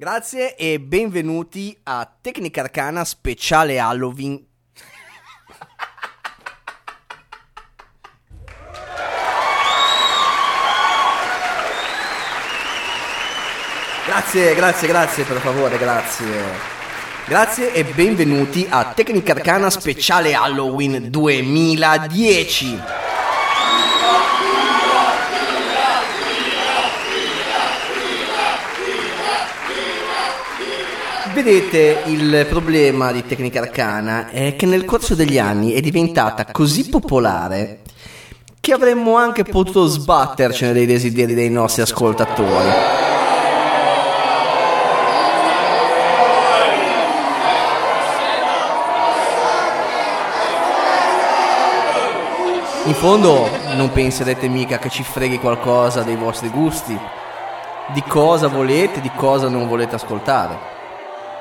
[0.00, 4.42] Grazie e benvenuti a Tecnica Arcana speciale Halloween.
[14.06, 16.44] Grazie, grazie, grazie per favore, grazie.
[17.26, 23.09] Grazie e benvenuti a Tecnica Arcana speciale Halloween 2010.
[31.42, 36.90] Vedete, il problema di Tecnica Arcana è che nel corso degli anni è diventata così
[36.90, 37.78] popolare
[38.60, 42.68] che avremmo anche potuto sbattercene dei desideri dei nostri ascoltatori.
[52.84, 56.98] In fondo non penserete mica che ci freghi qualcosa dei vostri gusti,
[57.94, 60.79] di cosa volete, di cosa non volete ascoltare.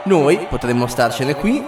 [0.03, 1.63] Noi potremmo starcene qui,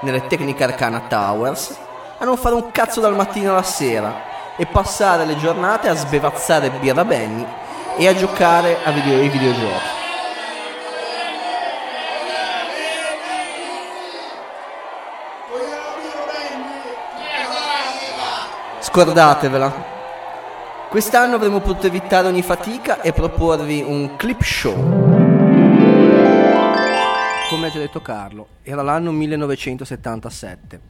[0.00, 1.76] nelle Tecnica Arcana Towers,
[2.16, 6.70] a non fare un cazzo dal mattino alla sera e passare le giornate a sbevazzare
[6.70, 7.46] birra Benny
[7.98, 9.96] e a giocare a video- ai videogiochi.
[18.80, 19.96] Scordatevela.
[20.88, 25.27] Quest'anno avremmo potuto evitare ogni fatica e proporvi un clip show.
[27.48, 30.80] Come ha già detto Carlo, era l'anno 1977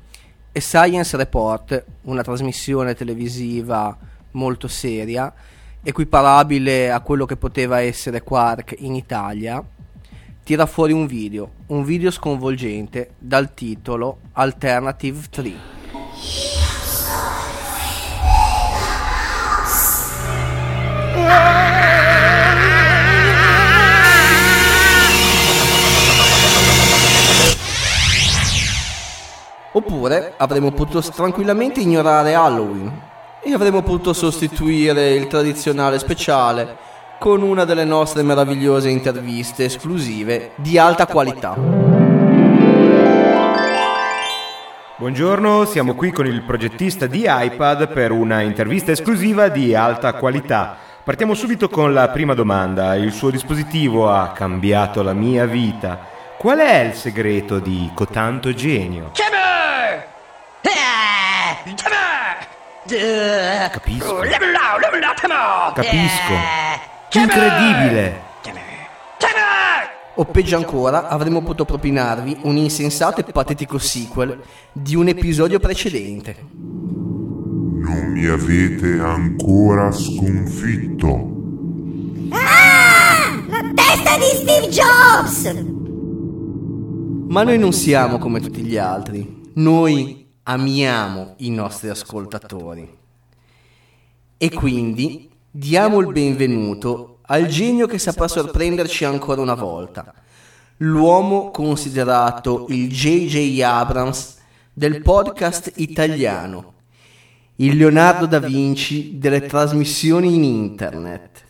[0.51, 3.97] e Science Report, una trasmissione televisiva
[4.33, 5.33] molto seria,
[5.81, 9.65] equiparabile a quello che poteva essere Quark in Italia,
[10.43, 15.53] tira fuori un video, un video sconvolgente dal titolo Alternative 3.
[29.73, 32.91] Oppure avremmo potuto tranquillamente ignorare Halloween
[33.43, 36.77] e avremmo potuto sostituire il tradizionale speciale
[37.19, 41.55] con una delle nostre meravigliose interviste esclusive di alta qualità.
[44.97, 50.77] Buongiorno, siamo qui con il progettista di iPad per una intervista esclusiva di alta qualità.
[51.05, 52.95] Partiamo subito con la prima domanda.
[52.95, 56.17] Il suo dispositivo ha cambiato la mia vita.
[56.39, 59.11] Qual è il segreto di cotanto genio?
[63.71, 64.21] Capisco.
[65.75, 66.33] Capisco.
[67.13, 68.27] Incredibile.
[70.17, 74.41] O peggio ancora, avremmo potuto propinarvi un insensato e patetico sequel
[74.73, 76.37] di un episodio precedente.
[76.51, 81.37] Non mi avete ancora sconfitto.
[82.31, 83.33] Ah!
[83.49, 85.77] La testa di Steve Jobs!
[87.29, 89.53] Ma noi non siamo come tutti gli altri.
[89.55, 92.97] Noi amiamo i nostri ascoltatori.
[94.39, 100.15] E quindi diamo il benvenuto al genio che saprà sorprenderci ancora una volta.
[100.79, 103.61] L'uomo considerato il J.J.
[103.61, 104.39] Abrams
[104.73, 106.73] del podcast italiano.
[107.57, 111.45] Il Leonardo da Vinci delle trasmissioni in internet.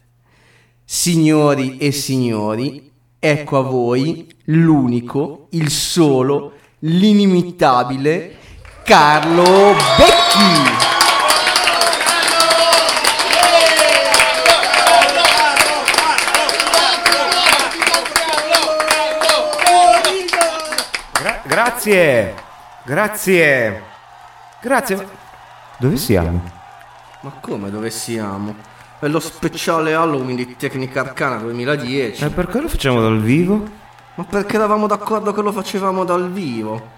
[0.85, 8.47] Signori e signori, ecco a voi l'unico, il solo, l'inimitabile
[8.89, 10.77] Carlo Becchi.
[21.21, 22.35] Gra- grazie.
[22.85, 23.83] Grazie.
[24.63, 25.09] Grazie.
[25.77, 26.41] Dove siamo?
[27.21, 28.55] Ma come dove siamo?
[28.99, 32.25] È lo speciale Halloween di Tecnica Arcana 2010.
[32.25, 33.69] E perché lo facciamo dal vivo?
[34.15, 36.97] Ma perché eravamo d'accordo che lo facevamo dal vivo?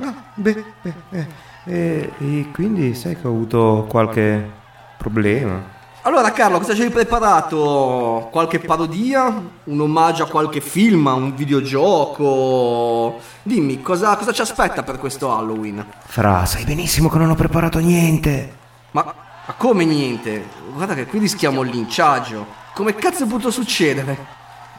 [0.00, 1.26] Ah, beh, beh, eh,
[1.64, 4.48] eh, e quindi sai che ho avuto qualche
[4.96, 5.76] problema.
[6.02, 8.28] Allora Carlo, cosa ci hai preparato?
[8.30, 9.42] Qualche parodia?
[9.64, 13.18] Un omaggio a qualche film, a un videogioco?
[13.42, 15.84] Dimmi, cosa, cosa ci aspetta per questo Halloween?
[16.06, 18.56] Fra, sai benissimo che non ho preparato niente.
[18.92, 20.46] Ma, ma come niente?
[20.72, 22.46] Guarda che qui rischiamo il linciaggio.
[22.72, 24.16] Come cazzo è potuto succedere?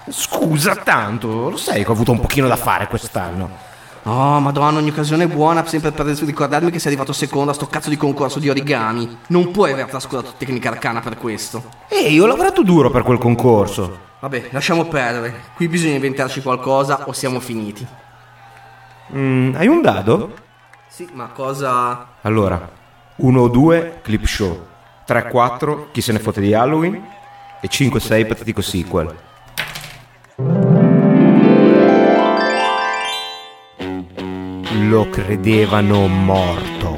[0.08, 3.68] Scusa tanto, lo sai che ho avuto un pochino da fare quest'anno.
[4.04, 7.68] Oh, madonna, ogni occasione è buona sempre per ricordarmi che sei arrivato secondo a sto
[7.68, 9.18] cazzo di concorso di origami.
[9.28, 11.64] Non puoi aver trascurato tecnica arcana per questo.
[11.90, 14.08] Ehi, ho lavorato duro per quel concorso.
[14.20, 15.42] Vabbè, lasciamo perdere.
[15.56, 17.86] Qui bisogna inventarci qualcosa o siamo finiti.
[19.14, 20.34] Mm, hai un dado?
[20.88, 22.08] Sì, ma cosa...
[22.22, 22.70] Allora,
[23.18, 24.66] 1 o 2 clip show,
[25.06, 27.02] 3 4 chi se ne fotte di Halloween
[27.62, 29.16] e 5 6 patetico sequel.
[34.88, 36.96] Lo credevano morto.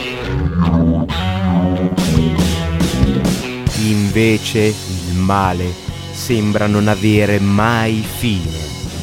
[3.80, 4.60] Invece
[5.10, 5.74] il male
[6.12, 8.58] sembra non avere mai fine.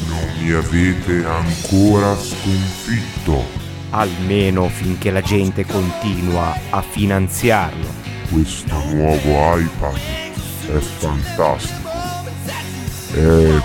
[0.07, 3.43] Non mi avete ancora sconfitto.
[3.91, 7.87] Almeno finché la gente continua a finanziarlo.
[8.31, 9.97] Questo nuovo iPad
[10.67, 11.89] è fantastico.
[13.15, 13.61] E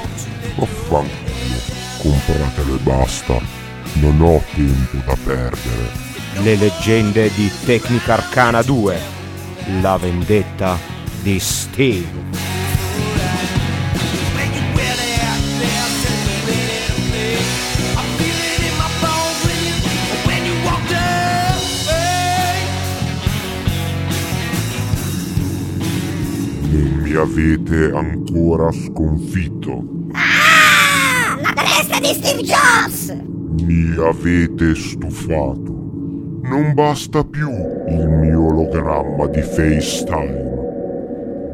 [0.56, 1.56] vaffanculo,
[1.98, 3.63] compratelo e basta.
[3.94, 6.02] Non ho tempo da perdere.
[6.42, 8.98] Le leggende di Tecnica Arcana 2.
[9.80, 10.76] La vendetta
[11.22, 12.22] di Steve.
[26.70, 29.84] Non mi avete ancora sconfitto.
[30.12, 31.38] Ah!
[31.40, 33.42] La testa di Steve Jobs!
[33.62, 35.72] Mi avete stufato.
[36.42, 37.48] Non basta più
[37.88, 40.52] il mio ologramma di FaceTime.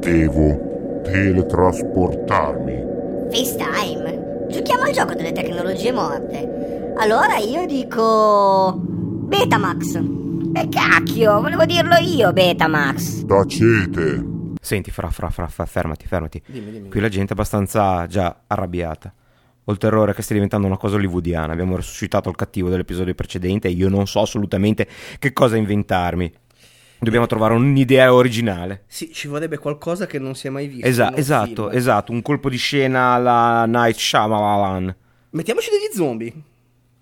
[0.00, 2.84] Devo teletrasportarmi.
[3.30, 4.46] FaceTime?
[4.50, 6.92] Giochiamo al gioco delle tecnologie morte.
[6.96, 8.80] Allora io dico...
[8.82, 9.94] Betamax.
[10.52, 13.24] E cacchio, volevo dirlo io, Betamax.
[13.26, 14.24] Tacete.
[14.60, 16.42] Senti, fra, fra, fra, fra, fermati, fermati.
[16.46, 16.88] Dimmi, dimmi.
[16.88, 19.12] Qui la gente è abbastanza già arrabbiata.
[19.64, 21.52] Ho il terrore che stia diventando una cosa hollywoodiana.
[21.52, 26.32] Abbiamo resuscitato il cattivo dell'episodio precedente e io non so assolutamente che cosa inventarmi.
[26.98, 28.84] Dobbiamo trovare un'idea originale.
[28.86, 30.86] Sì, ci vorrebbe qualcosa che non si è mai visto.
[30.86, 31.78] Esa- esatto, film.
[31.78, 34.94] esatto, un colpo di scena alla Night Shyamalan.
[35.30, 36.32] Mettiamoci degli zombie.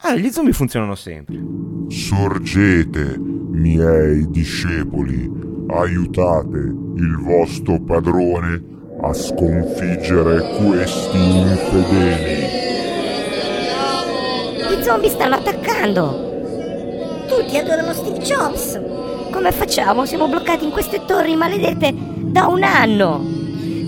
[0.03, 1.37] Ah, gli zombie funzionano sempre.
[1.89, 5.29] Sorgete, miei discepoli,
[5.69, 12.47] aiutate il vostro padrone a sconfiggere questi infedeli.
[14.71, 16.27] I zombie stanno attaccando.
[17.29, 18.81] Tutti adorano Steve Jobs.
[19.31, 20.05] Come facciamo?
[20.05, 23.21] Siamo bloccati in queste torri maledette da un anno.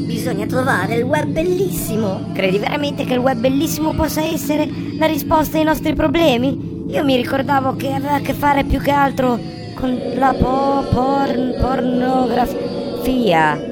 [0.07, 2.31] Bisogna trovare il web bellissimo.
[2.33, 6.85] Credi veramente che il web bellissimo possa essere la risposta ai nostri problemi?
[6.89, 9.39] Io mi ricordavo che aveva a che fare più che altro
[9.75, 13.70] con la po- porn- pornografia.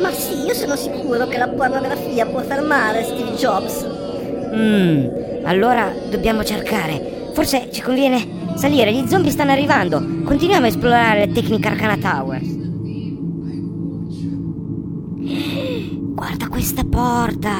[0.00, 3.84] Ma sì, io sono sicuro che la pornografia può fermare Steve Jobs.
[4.52, 5.08] Mmm,
[5.44, 7.30] allora dobbiamo cercare.
[7.32, 10.02] Forse ci conviene salire, gli zombie stanno arrivando.
[10.24, 12.56] Continuiamo a esplorare le tecniche Arcana Towers.
[16.14, 17.52] Guarda questa porta.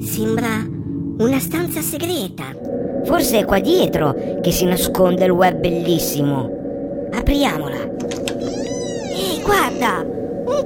[0.00, 0.66] Sembra
[1.18, 2.44] una stanza segreta.
[3.04, 6.50] Forse è qua dietro che si nasconde il web bellissimo.
[7.12, 7.90] Apriamola.
[9.14, 10.11] Ehi, guarda!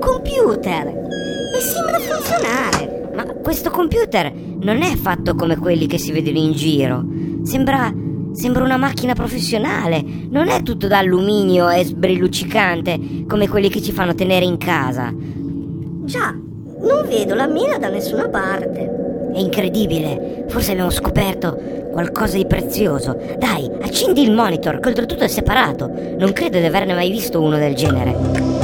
[0.07, 0.87] Computer!
[0.87, 3.11] E sembra funzionare!
[3.13, 7.05] Ma questo computer non è fatto come quelli che si vedono in giro.
[7.43, 7.93] Sembra.
[8.33, 10.05] sembra una macchina professionale.
[10.31, 15.13] Non è tutto d'alluminio e sbrilluccicante come quelli che ci fanno tenere in casa.
[15.13, 19.31] Già, non vedo la mina da nessuna parte.
[19.35, 20.45] È incredibile.
[20.47, 23.19] Forse abbiamo scoperto qualcosa di prezioso.
[23.39, 25.91] Dai, accendi il monitor, che oltretutto è separato.
[26.17, 28.56] Non credo di averne mai visto uno del genere.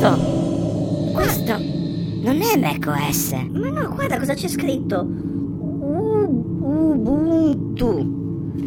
[0.00, 1.12] Questo.
[1.12, 1.58] Questo
[2.22, 3.32] non è macOS.
[3.52, 5.06] Ma no, guarda cosa c'è scritto.
[7.02, 7.68] Ubuntu.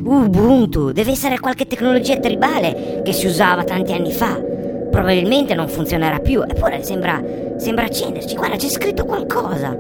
[0.03, 4.39] Ubuntu deve essere qualche tecnologia tribale che si usava tanti anni fa.
[4.91, 7.19] Probabilmente non funzionerà più, eppure sembra,
[7.57, 8.35] sembra accenderci.
[8.35, 9.75] Guarda, c'è scritto qualcosa.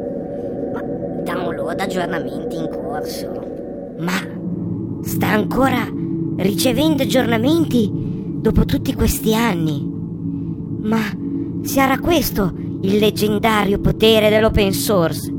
[0.73, 0.81] Ma
[1.23, 3.29] download aggiornamenti in corso.
[3.99, 4.19] Ma
[5.03, 5.87] sta ancora
[6.37, 7.91] ricevendo aggiornamenti
[8.41, 9.87] dopo tutti questi anni.
[10.81, 11.21] Ma
[11.63, 15.33] sarà questo il leggendario potere dell'open source?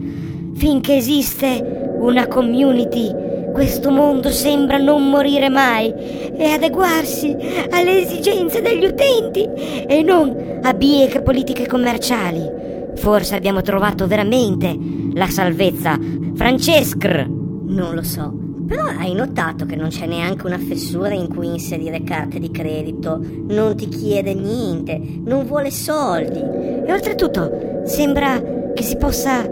[0.54, 3.10] Finché esiste una community,
[3.52, 7.36] questo mondo sembra non morire mai e adeguarsi
[7.70, 9.48] alle esigenze degli utenti
[9.86, 12.62] e non a bieche politiche commerciali.
[12.96, 14.76] Forse abbiamo trovato veramente
[15.12, 15.98] la salvezza.
[16.34, 17.26] Francescr!
[17.66, 18.43] Non lo so.
[18.74, 23.20] Però hai notato che non c'è neanche una fessura in cui inserire carte di credito,
[23.46, 26.40] non ti chiede niente, non vuole soldi.
[26.40, 28.42] E oltretutto sembra
[28.74, 29.48] che si possa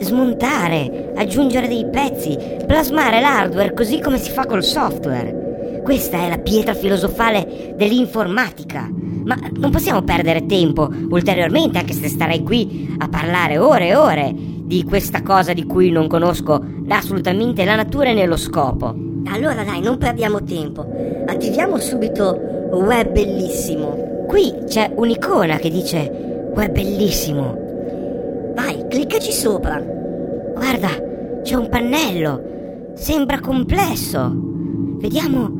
[0.00, 5.80] smontare, aggiungere dei pezzi, plasmare l'hardware così come si fa col software.
[5.82, 8.86] Questa è la pietra filosofale dell'informatica.
[9.24, 14.34] Ma non possiamo perdere tempo ulteriormente, anche se starei qui a parlare ore e ore
[14.68, 18.94] di questa cosa di cui non conosco assolutamente la natura né lo scopo.
[19.32, 20.86] Allora dai, non perdiamo tempo.
[21.26, 22.38] Attiviamo subito
[22.72, 24.24] Web Bellissimo.
[24.28, 27.56] Qui c'è un'icona che dice Web Bellissimo.
[28.54, 29.82] Vai, cliccaci sopra.
[30.54, 30.90] Guarda,
[31.42, 32.92] c'è un pannello.
[32.94, 34.30] sembra complesso.
[34.98, 35.50] Vediamo,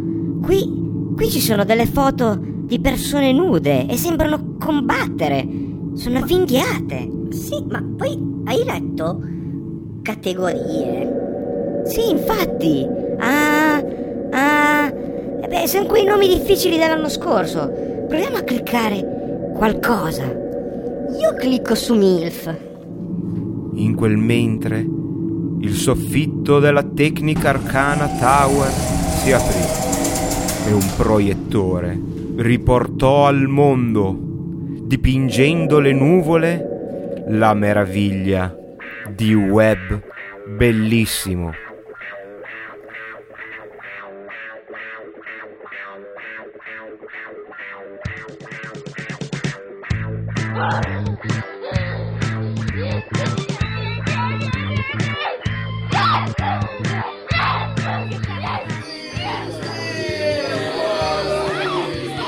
[0.43, 5.49] qui, qui ci sono delle foto di persone nude e sembrano combattere.
[5.95, 7.17] Sono avvinghiate.
[7.31, 9.23] Sì, ma poi hai letto?
[10.03, 11.83] Categorie.
[11.85, 12.87] Sì, infatti.
[13.19, 13.83] Ah,
[14.31, 14.87] ah.
[15.41, 17.71] E beh, sono quei nomi difficili dell'anno scorso.
[18.09, 20.25] Proviamo a cliccare qualcosa.
[20.25, 22.57] Io clicco su MILF.
[23.75, 24.87] In quel mentre
[25.61, 34.17] il soffitto della Tecnica Arcana Tower si aprì e un proiettore riportò al mondo,
[34.83, 36.78] dipingendo le nuvole,
[37.29, 38.55] la meraviglia
[39.09, 40.01] di web
[40.47, 41.53] bellissimo.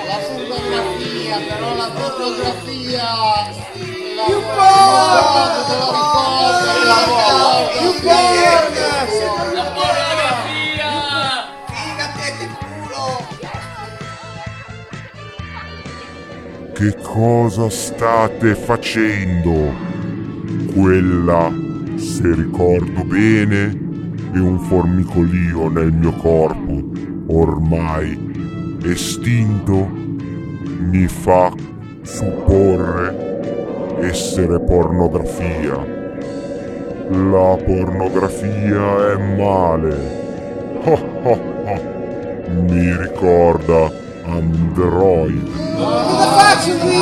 [0.06, 3.59] La fotografia, però la fotografia!
[16.80, 19.74] Che cosa state facendo?
[20.72, 21.52] Quella,
[21.96, 23.66] se ricordo bene,
[24.32, 26.82] è un formicolio nel mio corpo,
[27.26, 31.52] ormai estinto, mi fa
[32.00, 33.29] supporre
[34.02, 35.76] essere pornografia.
[37.10, 40.18] La pornografia è male.
[42.50, 43.92] Mi ricorda
[44.24, 45.50] Android.
[45.76, 46.96] Cosa faccio qui?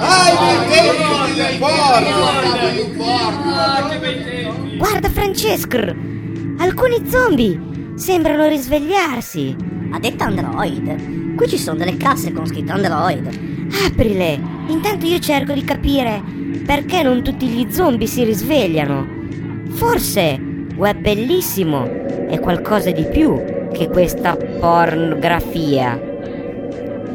[0.00, 2.22] Ai miei tempi del porno!
[4.76, 5.78] Guarda Francesco,
[6.58, 7.58] alcuni zombie
[7.96, 9.56] sembrano risvegliarsi.
[9.92, 11.34] Ha detto Android.
[11.36, 13.53] Qui ci sono delle casse con scritto Android.
[13.86, 16.22] Aprile, intanto io cerco di capire
[16.64, 19.06] perché non tutti gli zombie si risvegliano.
[19.70, 20.38] Forse
[20.76, 21.84] web bellissimo
[22.28, 23.42] è qualcosa di più
[23.72, 26.00] che questa pornografia.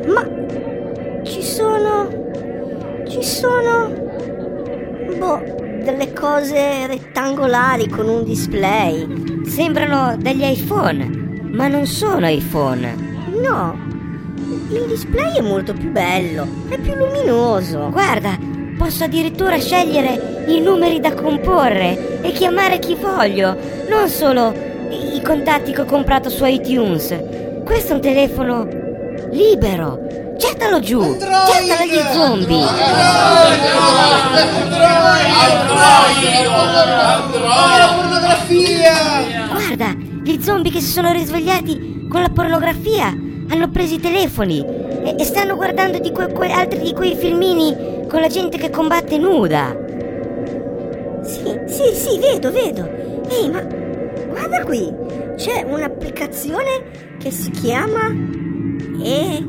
[0.07, 0.27] Ma
[1.23, 2.07] ci sono.
[3.07, 4.07] Ci sono.
[5.17, 5.41] Boh,
[5.83, 9.43] delle cose rettangolari con un display.
[9.45, 11.09] Sembrano degli iPhone,
[11.51, 12.95] ma non sono iPhone.
[13.41, 13.77] No,
[14.49, 17.89] il display è molto più bello, è più luminoso.
[17.91, 18.37] Guarda,
[18.77, 23.55] posso addirittura scegliere i numeri da comporre e chiamare chi voglio,
[23.87, 24.53] non solo
[24.89, 27.15] i contatti che ho comprato su iTunes.
[27.63, 28.67] Questo è un telefono
[29.31, 30.07] libero.
[30.37, 32.65] Gettalo giù, gettalo agli zombie.
[37.77, 38.93] La pornografia!
[39.51, 45.15] Guarda, gli zombie che si sono risvegliati con la pornografia hanno preso i telefoni e,
[45.17, 49.17] e stanno guardando di que- que- altri di quei filmini con la gente che combatte
[49.17, 49.75] nuda.
[51.23, 52.89] Sì, sì, sì, vedo, vedo.
[53.29, 53.61] Ehi, ma
[54.29, 54.91] guarda qui,
[55.35, 58.09] c'è un'applicazione che si chiama
[59.01, 59.45] E.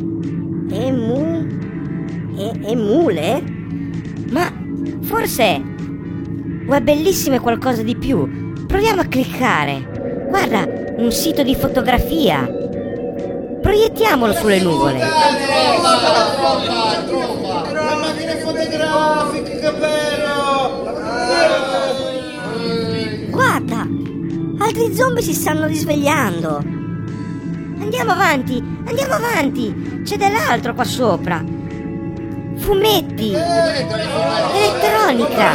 [0.73, 1.47] Emu.
[2.37, 3.42] E, Emule?
[4.30, 4.52] Ma
[5.02, 5.71] forse
[6.66, 8.54] Web bellissimo è qualcosa di più.
[8.66, 10.26] Proviamo a cliccare.
[10.28, 12.60] Guarda, un sito di fotografia.
[13.62, 14.99] Proiettiamolo sulle nuvole.
[23.31, 23.87] Guarda,
[24.59, 26.57] altri zombie si stanno risvegliando.
[27.81, 30.02] Andiamo avanti, andiamo avanti.
[30.05, 31.45] C'è dell'altro qua sopra.
[32.57, 33.33] Fumetti.
[34.55, 35.52] Elettronica.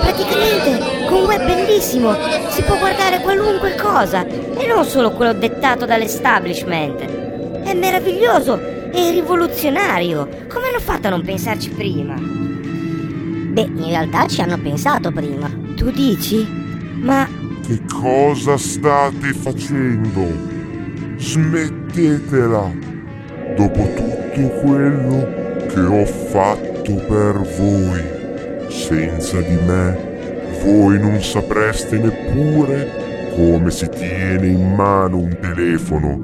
[0.00, 2.14] Praticamente con web bellissimo
[2.50, 7.62] si può guardare qualunque cosa e non solo quello dettato dall'establishment.
[7.62, 8.60] È meraviglioso
[8.92, 10.28] e rivoluzionario.
[10.48, 12.14] Come hanno fatto a non pensarci prima?
[12.14, 15.50] Beh, in realtà ci hanno pensato prima.
[15.76, 16.46] Tu dici?
[17.00, 17.28] Ma
[17.66, 20.26] Che cosa state facendo?
[21.16, 22.70] Smettetela!
[23.56, 28.02] Dopo tutto quello che ho fatto per voi,
[28.68, 30.13] senza di me,
[30.64, 33.04] voi non sapreste neppure
[33.36, 36.20] come si tiene in mano un telefono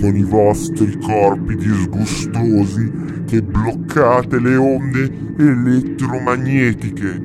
[0.00, 7.20] con i vostri corpi disgustosi che bloccate le onde elettromagnetiche.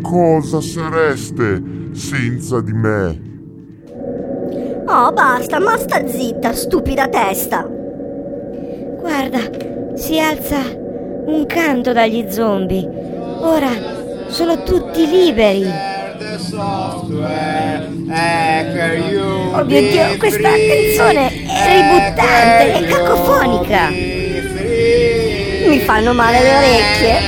[0.00, 1.62] Cosa sareste
[1.92, 3.26] senza di me?
[4.86, 7.68] Oh, basta, ma sta zitta, stupida testa.
[8.98, 9.40] guarda,
[9.94, 10.58] si alza
[11.26, 12.88] un canto dagli zombie.
[13.40, 13.68] Ora
[14.28, 15.87] sono tutti liberi.
[16.18, 23.88] The software hacker you Oh mio Dio, questa canzone è ributtante, è cacofonica.
[25.68, 27.20] Mi fanno male le orecchie.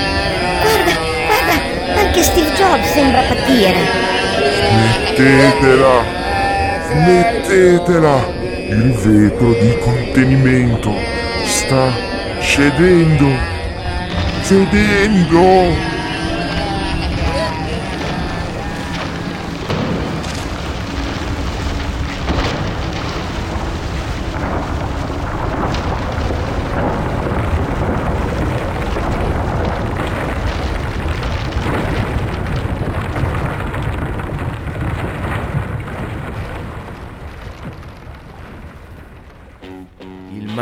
[0.63, 0.93] Guarda,
[1.27, 3.79] guarda, anche Steve Jobs sembra patire.
[5.15, 6.05] Smettetela!
[6.91, 8.39] Smettetela!
[8.69, 10.95] Il vetro di contenimento
[11.45, 11.93] sta
[12.41, 13.29] cedendo!
[14.43, 15.90] Cedendo!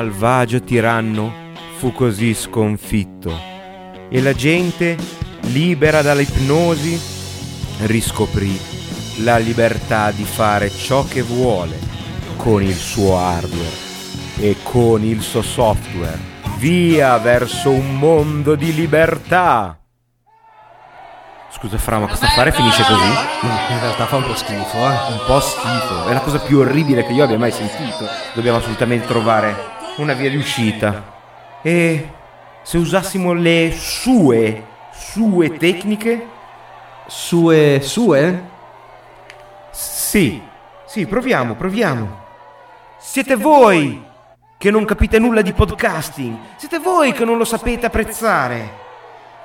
[0.08, 1.30] Malvagio tiranno
[1.76, 3.30] fu così sconfitto
[4.08, 4.96] e la gente,
[5.42, 6.98] libera dall'ipnosi,
[7.80, 8.58] riscoprì
[9.18, 11.78] la libertà di fare ciò che vuole
[12.36, 13.86] con il suo hardware
[14.38, 16.36] e con il suo software.
[16.56, 19.78] Via verso un mondo di libertà!
[21.50, 23.08] Scusa Fra, ma questo affare finisce così?
[23.72, 25.12] In realtà fa un po' schifo, eh.
[25.12, 28.06] Un po' schifo, è la cosa più orribile che io abbia mai sentito.
[28.34, 31.16] Dobbiamo assolutamente trovare una via di uscita.
[31.62, 32.08] E
[32.62, 36.26] se usassimo le sue, sue tecniche?
[37.06, 38.42] Sue, sue?
[39.70, 40.40] Sì,
[40.86, 42.26] sì, proviamo, proviamo.
[42.98, 44.04] Siete voi
[44.56, 48.86] che non capite nulla di podcasting, siete voi che non lo sapete apprezzare.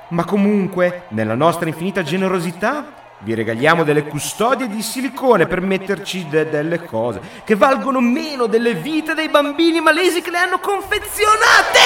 [0.08, 6.48] Ma comunque, nella nostra infinita generosità, vi regaliamo delle custodie di silicone per metterci de-
[6.48, 11.78] delle cose che valgono meno delle vite dei bambini malesi che le hanno confezionate!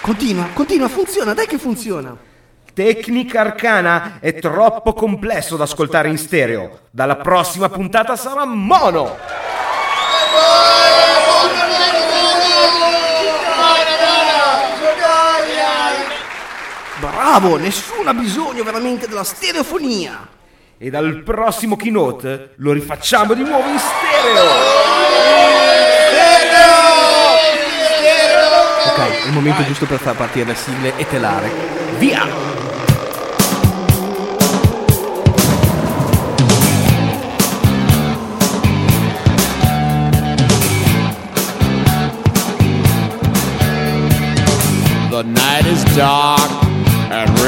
[0.00, 2.16] Continua, continua, funziona, dai che funziona.
[2.72, 6.78] Tecnica arcana è troppo complesso da ascoltare in stereo.
[6.90, 9.47] Dalla prossima puntata sarà mono!
[17.30, 20.26] Bravo, nessuno ha bisogno veramente della stereofonia.
[20.78, 24.44] E dal prossimo keynote lo rifacciamo di nuovo in stereo!
[28.86, 31.50] Ok, è il momento giusto per far partire le sigle e telare.
[31.98, 32.26] Via!
[45.10, 46.57] The night is dark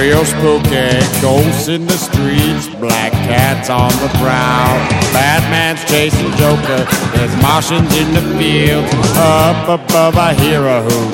[0.00, 0.96] real spooky.
[1.20, 4.76] Ghosts in the streets, black cats on the prowl.
[5.12, 6.88] Batman's chasing Joker.
[7.12, 8.88] There's Martians in the fields.
[9.20, 11.12] Up above, I hear a hoot.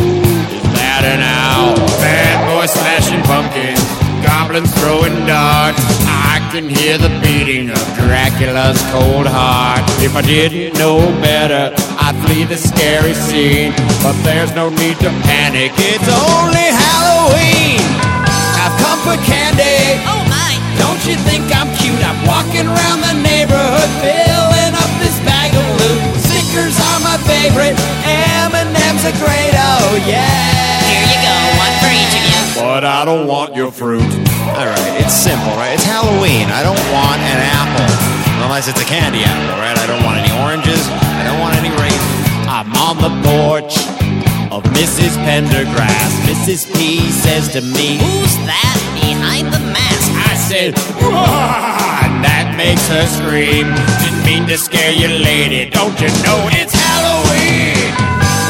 [0.55, 1.75] Is that an owl?
[1.99, 3.83] Bad boys smashing pumpkins.
[4.23, 5.83] Goblins throwing darts.
[6.07, 9.83] I can hear the beating of Dracula's cold heart.
[9.99, 13.73] If I didn't know better, I'd flee the scary scene.
[14.03, 15.73] But there's no need to panic.
[15.75, 18.16] It's only Halloween.
[18.67, 19.95] I've come for candy.
[20.11, 20.59] Oh my!
[20.75, 22.03] Don't you think I'm cute?
[22.03, 26.03] I'm walking around the neighborhood filling up this bag of loot.
[26.19, 27.79] Snickers are my favorite.
[28.03, 29.55] M&M's are great.
[29.55, 30.83] Oh yeah.
[30.83, 32.43] Here you go, one for each of you.
[32.59, 34.03] But I don't want your fruit.
[34.51, 35.79] Alright, it's simple, right?
[35.79, 36.51] It's Halloween.
[36.51, 37.87] I don't want an apple.
[38.51, 39.79] Unless it's a candy apple, right?
[39.79, 40.83] I don't want any oranges.
[40.91, 42.03] I don't want any raisins.
[42.51, 43.96] I'm on the porch
[44.57, 45.13] of Mrs.
[45.29, 46.13] Pendergrass.
[46.25, 46.65] Mrs.
[46.73, 50.09] P says to me, Who's that behind the mask?
[50.17, 53.69] I said, "Wah!" and that makes her scream.
[54.01, 55.69] Didn't mean to scare you, lady.
[55.69, 57.85] Don't you know it's Halloween?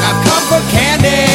[0.07, 1.27] I've come for candy.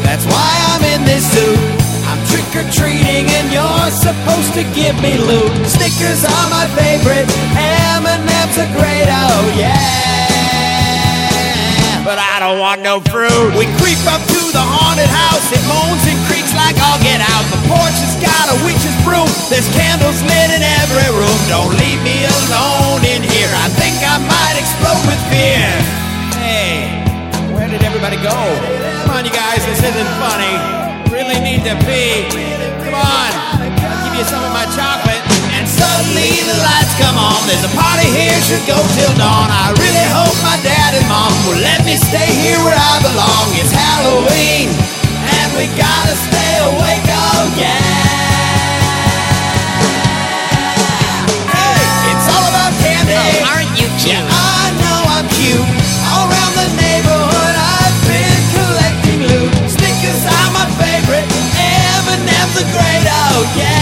[0.00, 1.60] That's why I'm in this suit.
[2.08, 5.52] I'm trick or treating, and you're supposed to give me loot.
[5.68, 7.28] Snickers are my favorite.
[8.00, 9.08] M&M's are great.
[9.12, 10.07] Oh yeah.
[12.08, 13.52] But I don't want no fruit.
[13.52, 15.44] We creep up to the haunted house.
[15.52, 17.44] It moans and creaks like I'll get out.
[17.52, 19.28] The porch has got a witch's broom.
[19.52, 21.36] There's candles lit in every room.
[21.52, 23.52] Don't leave me alone in here.
[23.52, 25.68] I think I might explode with fear.
[26.40, 26.88] Hey,
[27.52, 28.40] where did everybody go?
[29.04, 29.60] Come on, you guys.
[29.68, 30.56] This isn't funny.
[31.12, 32.24] Really need to pee.
[32.88, 33.30] Come on.
[33.60, 35.17] I'll give you some of my chocolate.
[35.78, 37.38] Suddenly the lights come on.
[37.46, 39.46] There's a party here, should go till dawn.
[39.46, 43.46] I really hope my dad and mom will let me stay here where I belong.
[43.54, 44.74] It's Halloween,
[45.22, 47.78] and we gotta stay awake, oh yeah.
[51.46, 51.78] Hey,
[52.10, 53.14] it's all about candy.
[53.14, 54.18] Oh, aren't you cute?
[54.18, 55.62] Yeah, I know I'm cute.
[56.10, 59.52] All around the neighborhood, I've been collecting loot.
[59.70, 63.77] Snickers are my favorite, M&M's great, oh yeah.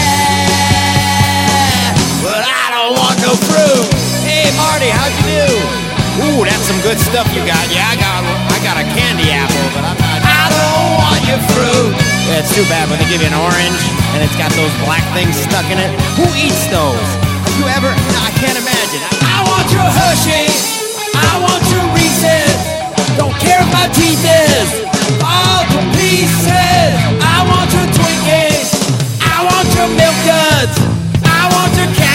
[6.87, 7.67] good stuff you got.
[7.67, 10.23] Yeah, I got I got a candy apple, but I'm not.
[10.23, 11.91] I don't want your fruit.
[12.31, 13.81] Yeah, it's too bad when they give you an orange
[14.15, 15.91] and it's got those black things stuck in it.
[16.15, 17.03] Who eats those?
[17.43, 17.91] Have you ever?
[17.91, 19.03] No, I can't imagine.
[19.03, 20.47] I want your Hershey.
[21.11, 22.55] I want your Reese's.
[23.19, 24.87] Don't care if my teeth is
[25.19, 26.95] all to pieces.
[27.19, 28.71] I want your Twinkies.
[29.27, 30.75] I want your milk duds.
[31.19, 32.06] I want your.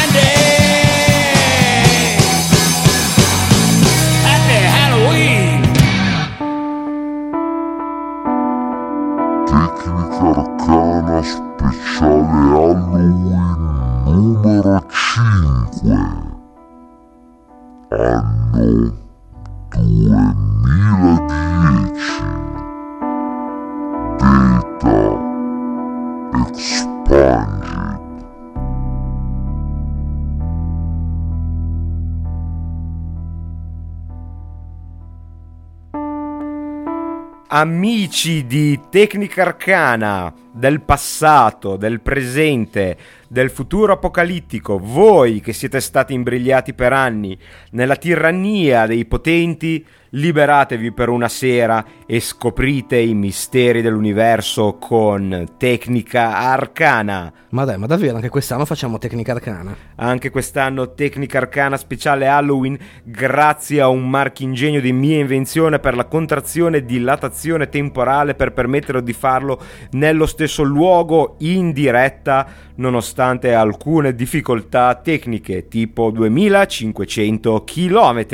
[37.54, 42.96] Amici di Tecnica Arcana, del passato, del presente,
[43.32, 47.38] del futuro apocalittico, voi che siete stati imbrigliati per anni
[47.70, 56.36] nella tirannia dei potenti, liberatevi per una sera e scoprite i misteri dell'universo con Tecnica
[56.36, 57.32] Arcana.
[57.52, 59.74] Ma dai, ma davvero anche quest'anno facciamo tecnica arcana?
[59.94, 66.04] Anche quest'anno Tecnica Arcana speciale Halloween grazie a un marchingegno di mia invenzione per la
[66.04, 69.58] contrazione e dilatazione temporale per permettere di farlo
[69.92, 78.26] nello stesso luogo in diretta nonostante alcune difficoltà tecniche tipo 2500 km.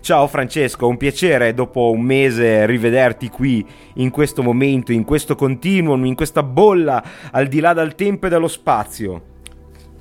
[0.00, 6.04] Ciao Francesco, un piacere dopo un mese rivederti qui in questo momento, in questo continuum,
[6.04, 9.22] in questa bolla al di là del tempo e dello spazio.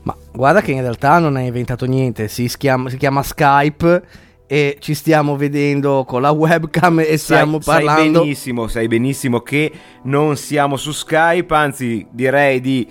[0.04, 4.04] Ma guarda che in realtà non hai inventato niente, si chiama, si chiama Skype
[4.52, 8.18] e ci stiamo vedendo con la webcam e stiamo sai, parlando...
[8.18, 9.72] Sai benissimo, sai benissimo che
[10.06, 12.88] non siamo su Skype, anzi direi di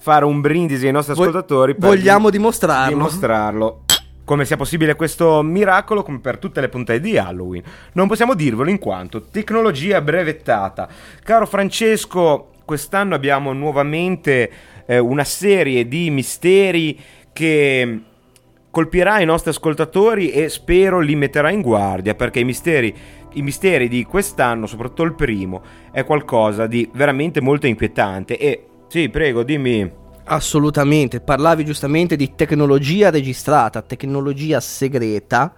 [0.00, 1.74] fare un brindisi ai nostri Vo- ascoltatori.
[1.78, 2.94] vogliamo di- dimostrarlo.
[2.96, 3.84] dimostrarlo.
[4.24, 7.62] Come sia possibile questo miracolo, come per tutte le puntate di Halloween.
[7.94, 10.88] Non possiamo dirvelo in quanto tecnologia brevettata.
[11.22, 14.50] Caro Francesco, quest'anno abbiamo nuovamente
[14.86, 16.98] eh, una serie di misteri
[17.32, 18.00] che
[18.70, 22.94] colpirà i nostri ascoltatori e spero li metterà in guardia perché i misteri,
[23.32, 25.60] i misteri di quest'anno, soprattutto il primo,
[25.90, 29.88] è qualcosa di veramente molto inquietante e sì, prego, dimmi.
[30.24, 35.54] Assolutamente, parlavi giustamente di tecnologia registrata, tecnologia segreta,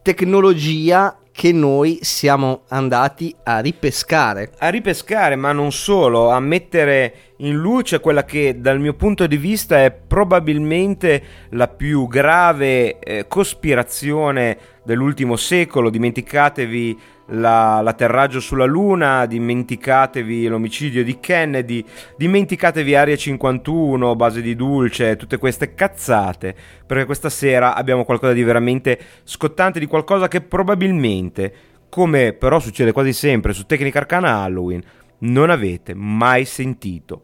[0.00, 4.52] tecnologia che noi siamo andati a ripescare.
[4.56, 9.36] A ripescare, ma non solo, a mettere in luce quella che dal mio punto di
[9.36, 15.90] vista è probabilmente la più grave eh, cospirazione dell'ultimo secolo.
[15.90, 16.98] Dimenticatevi
[17.30, 21.84] la- l'atterraggio sulla Luna, dimenticatevi l'omicidio di Kennedy,
[22.16, 26.54] dimenticatevi Area 51, base di Dulce, tutte queste cazzate,
[26.86, 31.52] perché questa sera abbiamo qualcosa di veramente scottante, di qualcosa che probabilmente,
[31.88, 34.82] come però succede quasi sempre su Tecnica Arcana Halloween,
[35.18, 37.22] non avete mai sentito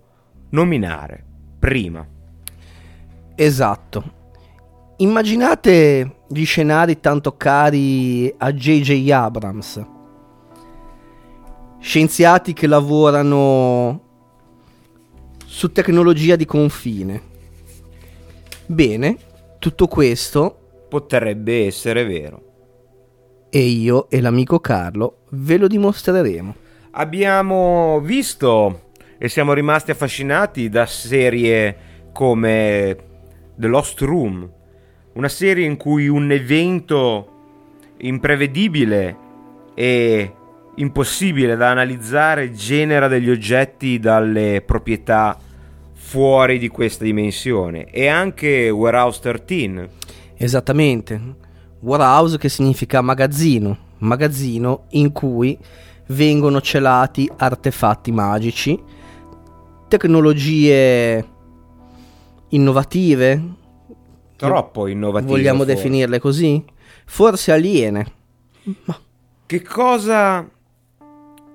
[0.51, 1.25] nominare
[1.59, 2.05] prima.
[3.37, 4.21] Esatto.
[5.03, 9.11] Immaginate gli scenari tanto cari a J.J.
[9.11, 9.85] Abrams.
[11.81, 14.01] Scienziati che lavorano
[15.45, 17.21] su tecnologia di confine.
[18.67, 19.17] Bene,
[19.59, 22.43] tutto questo Potrebbe essere vero.
[23.51, 26.55] e io e l'amico Carlo ve lo dimostreremo.
[26.93, 31.77] Abbiamo visto e siamo rimasti affascinati da serie
[32.13, 32.97] come
[33.57, 34.49] The Lost Room,
[35.15, 37.29] una serie in cui un evento
[37.99, 39.17] imprevedibile
[39.75, 40.35] e
[40.77, 45.39] impossibile da analizzare genera degli oggetti dalle proprietà
[45.93, 47.87] fuori di questa dimensione.
[47.91, 49.89] E anche Warehouse 13
[50.37, 51.21] Esattamente.
[51.81, 55.57] Warehouse che significa magazzino, magazzino in cui
[56.09, 58.81] vengono celati artefatti magici,
[59.89, 61.25] tecnologie
[62.49, 63.43] innovative,
[64.47, 65.75] troppo innovativo vogliamo forse.
[65.75, 66.65] definirle così?
[67.05, 68.07] Forse aliene.
[68.85, 68.99] Ma
[69.47, 70.49] Che cosa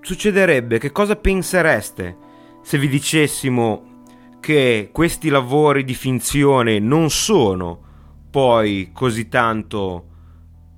[0.02, 0.78] succederebbe?
[0.80, 2.18] Che cosa pensereste
[2.62, 4.04] se vi dicessimo
[4.40, 7.84] che questi lavori di finzione non sono
[8.30, 10.06] poi così tanto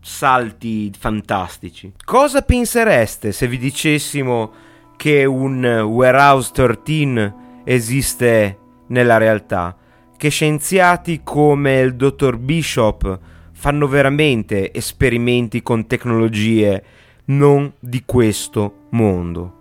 [0.01, 1.93] salti fantastici?
[2.03, 4.51] Cosa pensereste se vi dicessimo
[4.95, 7.33] che un Warehouse 13
[7.65, 9.75] esiste nella realtà?
[10.19, 13.19] Che scienziati come il dottor Bishop
[13.53, 16.83] fanno veramente esperimenti con tecnologie
[17.27, 19.53] non di questo mondo.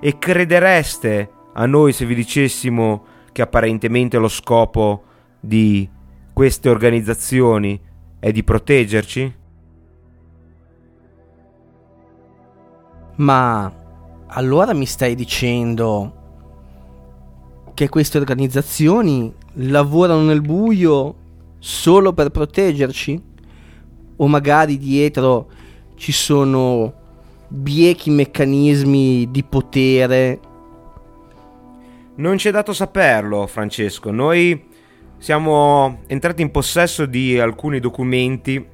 [0.00, 5.04] E credereste a noi se vi dicessimo che apparentemente lo scopo
[5.38, 5.88] di
[6.32, 7.80] queste organizzazioni
[8.18, 9.34] è di proteggerci?
[13.14, 13.72] Ma
[14.26, 16.14] allora mi stai dicendo
[17.74, 21.14] che queste organizzazioni lavorano nel buio
[21.58, 23.22] solo per proteggerci?
[24.16, 25.48] O magari dietro
[25.96, 26.92] ci sono
[27.48, 30.40] biechi meccanismi di potere?
[32.16, 34.10] Non ci è dato saperlo, Francesco.
[34.10, 34.68] Noi
[35.18, 38.66] siamo entrati in possesso di alcuni documenti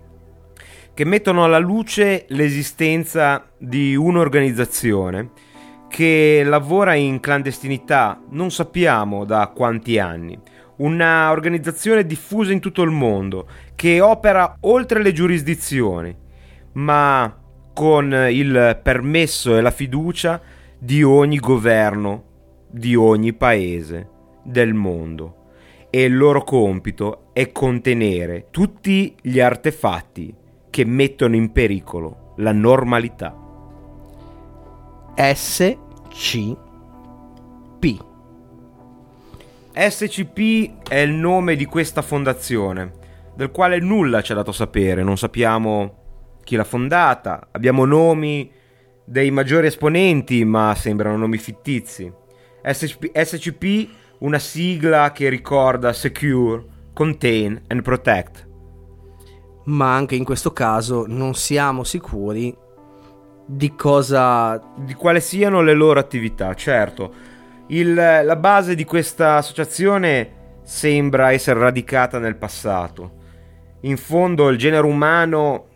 [0.95, 5.31] che mettono alla luce l'esistenza di un'organizzazione
[5.89, 10.39] che lavora in clandestinità, non sappiamo da quanti anni.
[10.77, 16.15] Una organizzazione diffusa in tutto il mondo che opera oltre le giurisdizioni,
[16.73, 17.35] ma
[17.73, 20.41] con il permesso e la fiducia
[20.79, 22.25] di ogni governo,
[22.69, 24.09] di ogni paese
[24.43, 25.45] del mondo.
[25.89, 30.35] E il loro compito è contenere tutti gli artefatti
[30.69, 33.35] che mettono in pericolo la normalità.
[35.15, 35.77] SCP.
[39.79, 42.93] SCP è il nome di questa fondazione,
[43.35, 48.51] del quale nulla ci è dato sapere, non sappiamo chi l'ha fondata, abbiamo nomi
[49.05, 52.11] dei maggiori esponenti, ma sembrano nomi fittizi.
[52.62, 53.89] SCP, SCP
[54.21, 58.49] una sigla che ricorda Secure, Contain and Protect.
[59.65, 62.57] Ma anche in questo caso non siamo sicuri
[63.45, 64.59] di cosa...
[64.79, 67.26] Di quale siano le loro attività, certo.
[67.68, 73.24] Il, la base di questa associazione sembra essere radicata nel passato.
[73.81, 75.66] In fondo il genere umano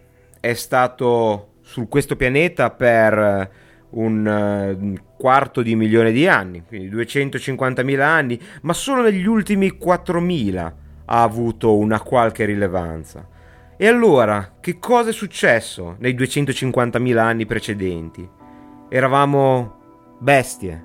[0.40, 3.50] è stato su questo pianeta per
[3.90, 10.72] un quarto di milione di anni, quindi 250.000 anni, ma solo negli ultimi 4.000
[11.04, 13.28] ha avuto una qualche rilevanza.
[13.76, 18.28] E allora, che cosa è successo nei 250.000 anni precedenti?
[18.88, 20.84] Eravamo bestie,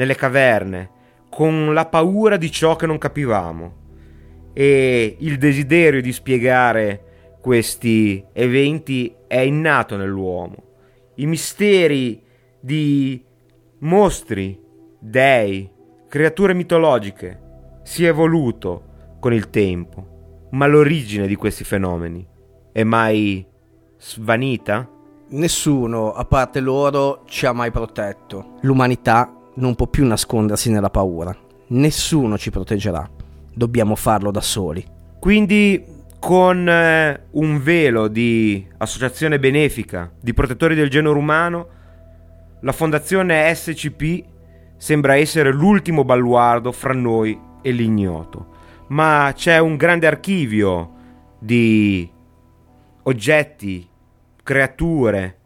[0.00, 0.90] nelle caverne,
[1.28, 3.76] con la paura di ciò che non capivamo
[4.54, 10.56] e il desiderio di spiegare questi eventi è innato nell'uomo.
[11.16, 12.22] I misteri
[12.58, 13.22] di
[13.80, 14.58] mostri,
[14.98, 15.70] dei,
[16.08, 17.40] creature mitologiche
[17.82, 22.26] si è evoluto con il tempo, ma l'origine di questi fenomeni
[22.72, 23.46] è mai
[23.98, 24.88] svanita?
[25.32, 28.56] Nessuno, a parte loro, ci ha mai protetto.
[28.62, 31.36] L'umanità non può più nascondersi nella paura.
[31.68, 33.08] Nessuno ci proteggerà.
[33.54, 34.84] Dobbiamo farlo da soli.
[35.18, 35.84] Quindi
[36.18, 41.68] con eh, un velo di associazione benefica di protettori del genere umano,
[42.60, 44.24] la fondazione SCP
[44.76, 48.58] sembra essere l'ultimo baluardo fra noi e l'ignoto.
[48.88, 50.92] Ma c'è un grande archivio
[51.38, 52.10] di
[53.02, 53.88] oggetti,
[54.42, 55.38] creature,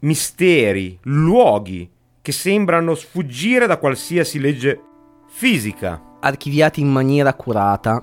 [0.00, 1.90] misteri, luoghi
[2.30, 4.80] che sembrano sfuggire da qualsiasi legge
[5.26, 6.00] fisica.
[6.20, 8.00] Archiviati in maniera accurata,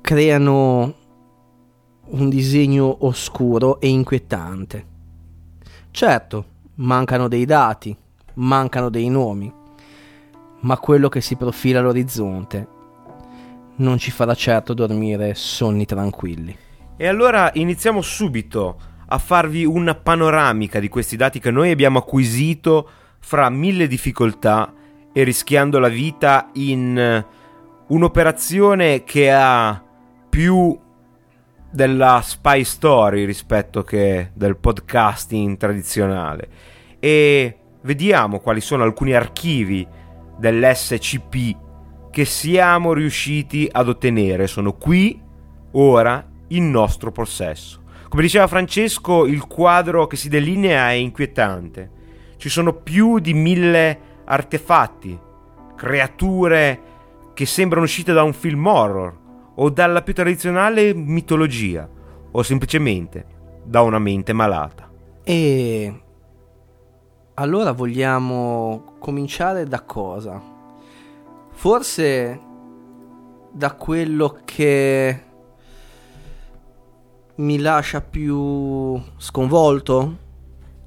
[0.00, 0.94] creano
[2.04, 4.86] un disegno oscuro e inquietante.
[5.90, 6.44] Certo,
[6.76, 7.96] mancano dei dati,
[8.34, 9.52] mancano dei nomi,
[10.60, 12.68] ma quello che si profila all'orizzonte
[13.76, 16.56] non ci farà certo dormire sonni tranquilli.
[16.96, 22.88] E allora iniziamo subito a farvi una panoramica di questi dati che noi abbiamo acquisito
[23.20, 24.72] fra mille difficoltà
[25.12, 27.24] e rischiando la vita in
[27.86, 29.82] un'operazione che ha
[30.28, 30.78] più
[31.70, 36.48] della spy story rispetto che del podcasting tradizionale.
[36.98, 39.86] E vediamo quali sono alcuni archivi
[40.36, 41.56] dell'SCP
[42.10, 44.46] che siamo riusciti ad ottenere.
[44.46, 45.20] Sono qui
[45.72, 47.82] ora in nostro possesso.
[48.08, 51.98] Come diceva Francesco, il quadro che si delinea è inquietante.
[52.40, 55.18] Ci sono più di mille artefatti,
[55.76, 56.80] creature
[57.34, 59.14] che sembrano uscite da un film horror
[59.56, 61.86] o dalla più tradizionale mitologia
[62.30, 63.26] o semplicemente
[63.62, 64.90] da una mente malata.
[65.22, 66.02] E
[67.34, 70.40] allora vogliamo cominciare da cosa?
[71.50, 72.40] Forse
[73.52, 75.24] da quello che
[77.34, 80.28] mi lascia più sconvolto?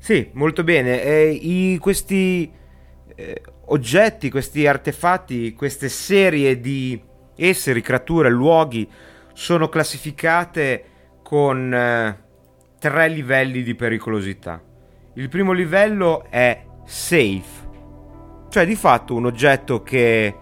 [0.03, 1.01] Sì, molto bene.
[1.01, 2.51] Eh, i, questi
[3.15, 7.01] eh, oggetti, questi artefatti, queste serie di
[7.37, 8.85] esseri, creature, luoghi
[9.31, 10.83] sono classificate
[11.23, 12.19] con eh,
[12.79, 14.61] tre livelli di pericolosità.
[15.13, 17.69] Il primo livello è safe,
[18.49, 20.35] Cioè di fatto un oggetto che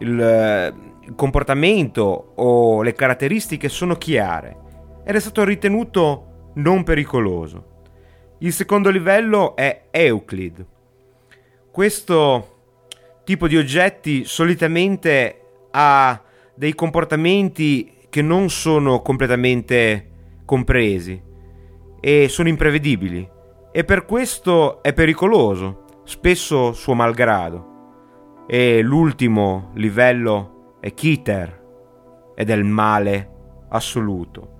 [0.00, 4.54] il, il comportamento o le caratteristiche sono chiare
[5.02, 7.71] ed è stato ritenuto non pericoloso.
[8.42, 10.66] Il secondo livello è Euclid.
[11.70, 12.48] Questo
[13.22, 16.20] tipo di oggetti solitamente ha
[16.52, 20.08] dei comportamenti che non sono completamente
[20.44, 21.22] compresi
[22.00, 23.30] e sono imprevedibili
[23.70, 28.44] e per questo è pericoloso, spesso suo malgrado.
[28.48, 31.62] E l'ultimo livello è Keter
[32.34, 33.30] ed è il male
[33.68, 34.50] assoluto.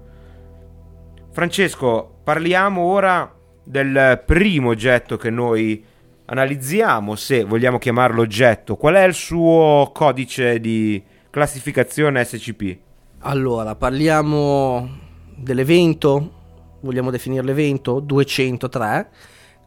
[1.33, 5.85] Francesco, parliamo ora del primo oggetto che noi
[6.25, 8.77] analizziamo, se vogliamo chiamarlo oggetto.
[8.77, 12.77] Qual è il suo codice di classificazione SCP?
[13.21, 14.89] Allora, parliamo
[15.37, 16.33] dell'evento,
[16.81, 19.11] vogliamo definirlo evento 203,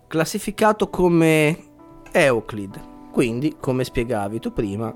[0.08, 1.58] classificato come
[2.12, 2.80] Euclid,
[3.12, 4.94] quindi come spiegavi tu prima,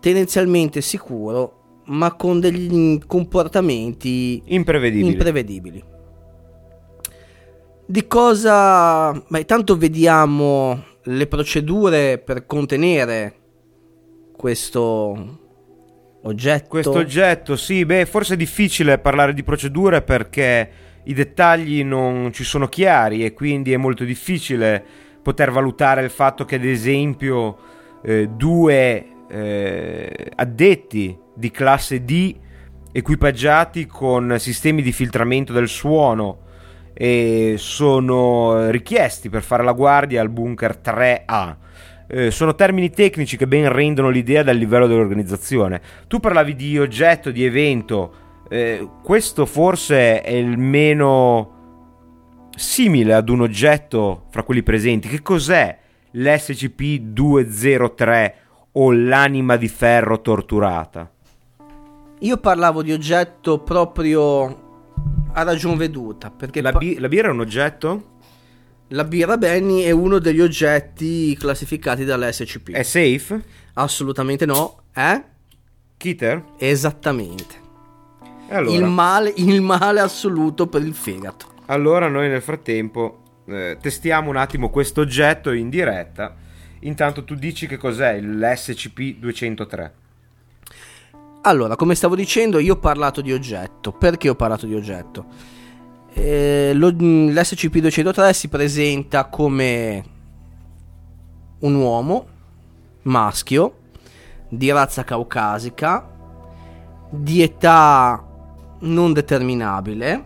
[0.00, 5.10] tendenzialmente sicuro, ma con degli comportamenti Imprevedibili.
[5.10, 5.84] imprevedibili.
[7.86, 9.12] Di cosa...
[9.12, 13.34] Beh, tanto vediamo le procedure per contenere
[14.36, 15.38] questo
[16.22, 16.68] oggetto.
[16.68, 20.70] Questo oggetto, sì, beh, forse è difficile parlare di procedure perché
[21.04, 24.82] i dettagli non ci sono chiari e quindi è molto difficile
[25.22, 27.58] poter valutare il fatto che, ad esempio,
[28.02, 32.34] eh, due eh, addetti di classe D
[32.92, 36.43] equipaggiati con sistemi di filtramento del suono
[36.94, 41.56] e sono richiesti per fare la guardia al bunker 3A.
[42.06, 45.80] Eh, sono termini tecnici che ben rendono l'idea del livello dell'organizzazione.
[46.06, 48.14] Tu parlavi di oggetto, di evento.
[48.48, 51.50] eh, questo forse è il meno
[52.54, 55.08] simile ad un oggetto fra quelli presenti.
[55.08, 55.76] Che cos'è
[56.12, 58.32] l'SCP-203
[58.72, 61.08] o l'anima di ferro torturata?
[62.20, 64.63] Io parlavo di oggetto proprio
[65.34, 68.12] a ragion veduta, perché La, bi- la birra è un oggetto?
[68.88, 72.70] la birra Benny è uno degli oggetti classificati dall'SCP.
[72.70, 73.42] È safe?
[73.74, 75.22] Assolutamente no, eh?
[75.96, 76.44] Keter?
[76.58, 77.62] Esattamente.
[78.50, 81.46] Allora, Il, male, il male assoluto per il fegato.
[81.66, 86.36] allora noi nel frattempo eh, testiamo un attimo questo oggetto in diretta.
[86.80, 89.90] Intanto tu dici che cos'è l'SCP-203.
[91.46, 93.92] Allora, come stavo dicendo, io ho parlato di oggetto.
[93.92, 95.26] Perché ho parlato di oggetto?
[96.14, 100.04] Eh, lo- L'SCP-203 si presenta come
[101.60, 102.26] un uomo
[103.02, 103.74] maschio
[104.48, 106.08] di razza caucasica
[107.10, 108.22] di età
[108.80, 110.24] non determinabile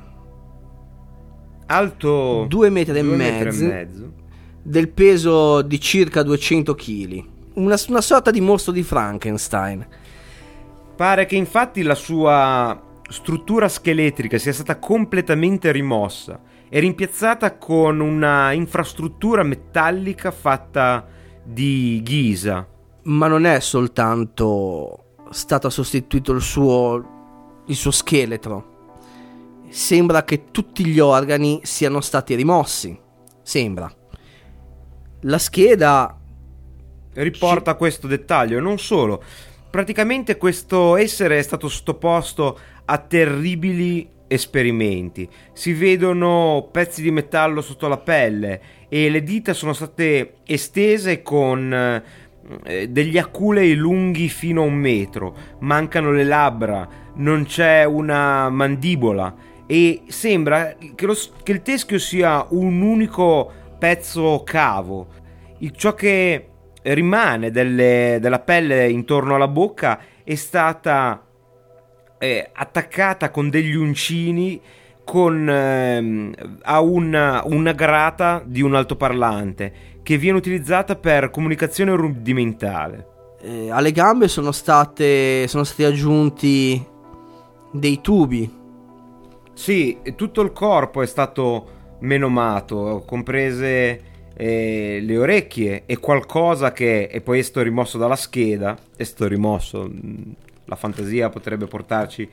[1.67, 3.65] Alto Due metri e mezzo.
[3.65, 4.13] mezzo.
[4.63, 9.87] del peso di circa 200 kg una, una sorta di mostro di Frankenstein
[10.99, 18.51] Pare che infatti la sua struttura scheletrica sia stata completamente rimossa e rimpiazzata con una
[18.51, 21.07] infrastruttura metallica fatta
[21.45, 22.67] di ghisa.
[23.05, 28.97] ma non è soltanto stato sostituito il suo, il suo scheletro.
[29.69, 32.99] Sembra che tutti gli organi siano stati rimossi.
[33.41, 33.89] Sembra.
[35.21, 36.19] La scheda
[37.15, 39.23] Riporta questo dettaglio, non solo.
[39.71, 45.29] Praticamente questo essere è stato sottoposto a terribili esperimenti.
[45.53, 52.03] Si vedono pezzi di metallo sotto la pelle e le dita sono state estese con
[52.65, 55.37] eh, degli aculei lunghi fino a un metro.
[55.61, 59.35] Mancano le labbra, non c'è una mandibola
[59.67, 65.09] e sembra che, lo che il teschio sia un unico pezzo cavo.
[65.59, 66.48] Il- ciò che
[66.95, 71.23] rimane delle- della pelle intorno alla bocca è stata
[72.19, 74.61] eh, attaccata con degli uncini
[75.05, 79.73] con, ehm, a una, una grata di un altoparlante
[80.03, 83.07] che viene utilizzata per comunicazione rudimentale.
[83.41, 86.85] eh, alle gambe sono state sono stati aggiunti
[87.73, 88.51] dei tubi
[89.55, 94.03] Sì, tutto il corpo è stato menomato, comprese
[94.41, 98.79] eh, le orecchie e qualcosa che è poi è stato rimosso dalla scheda.
[98.97, 99.91] È stato rimosso,
[100.67, 102.29] la fantasia potrebbe portarci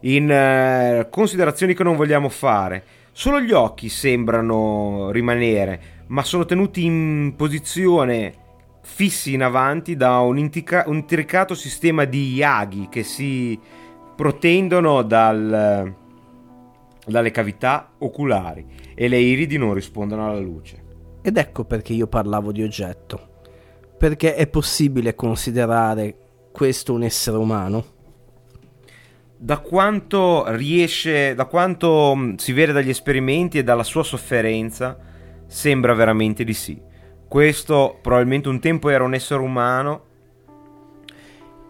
[0.00, 2.84] in eh, considerazioni che non vogliamo fare.
[3.12, 8.40] Solo gli occhi sembrano rimanere, ma sono tenuti in posizione
[8.80, 13.60] fissi in avanti da un, intica- un intricato sistema di yaghi che si
[14.16, 15.94] protendono dal,
[17.06, 20.81] dalle cavità oculari e le iridi non rispondono alla luce.
[21.22, 23.30] Ed ecco perché io parlavo di oggetto
[24.02, 26.16] perché è possibile considerare
[26.50, 27.84] questo un essere umano?
[29.36, 34.98] Da quanto riesce, da quanto mh, si vede dagli esperimenti e dalla sua sofferenza,
[35.46, 36.82] sembra veramente di sì.
[37.28, 40.04] Questo probabilmente un tempo era un essere umano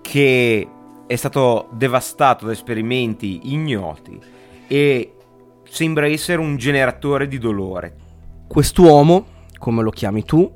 [0.00, 0.66] che
[1.06, 4.18] è stato devastato da esperimenti ignoti
[4.68, 5.12] e
[5.64, 7.94] sembra essere un generatore di dolore.
[8.48, 9.26] Quest'uomo,
[9.62, 10.52] come lo chiami tu,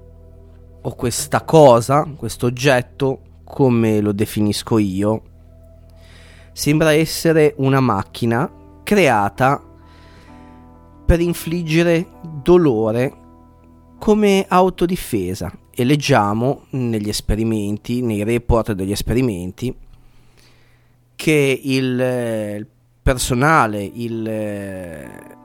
[0.83, 5.23] o questa cosa, questo oggetto, come lo definisco io,
[6.53, 8.51] sembra essere una macchina
[8.83, 9.63] creata
[11.07, 12.09] per infliggere
[12.43, 13.17] dolore
[13.97, 15.57] come autodifesa.
[15.71, 19.73] E leggiamo negli esperimenti, nei report degli esperimenti,
[21.15, 22.67] che il eh,
[23.01, 25.37] personale, il, eh,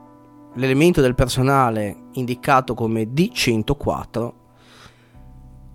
[0.54, 4.32] l'elemento del personale indicato come D104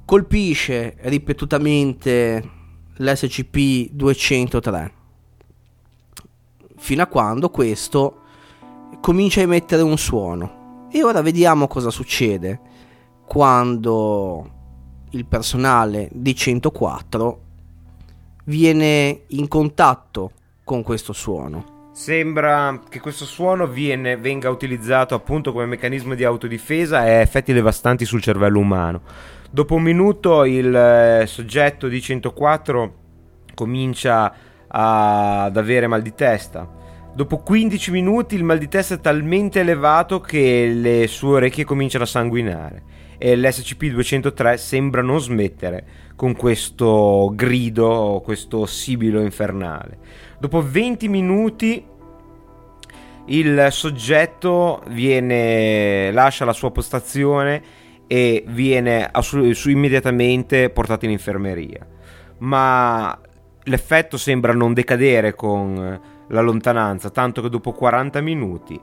[0.05, 2.51] colpisce ripetutamente
[2.97, 4.91] l'SCP-203
[6.77, 8.21] fino a quando questo
[9.01, 10.85] comincia a emettere un suono.
[10.91, 12.61] E ora vediamo cosa succede
[13.25, 14.51] quando
[15.11, 17.41] il personale di 104
[18.45, 20.31] viene in contatto
[20.63, 21.76] con questo suono.
[21.97, 27.53] Sembra che questo suono viene- venga utilizzato appunto come meccanismo di autodifesa e ha effetti
[27.53, 29.01] devastanti sul cervello umano.
[29.49, 32.93] Dopo un minuto il eh, soggetto di 104
[33.55, 34.31] comincia
[34.67, 36.71] ad avere mal di testa.
[37.15, 42.03] Dopo 15 minuti il mal di testa è talmente elevato che le sue orecchie cominciano
[42.03, 42.83] a sanguinare
[43.17, 45.85] e l'SCP-203 sembra non smettere
[46.15, 49.97] con questo grido, questo sibilo infernale.
[50.39, 51.83] Dopo 20 minuti
[53.25, 57.61] il soggetto viene, lascia la sua postazione
[58.07, 61.85] e viene assu- su- immediatamente portato in infermeria.
[62.39, 63.19] Ma
[63.63, 68.79] l'effetto sembra non decadere con la lontananza, tanto che dopo 40 minuti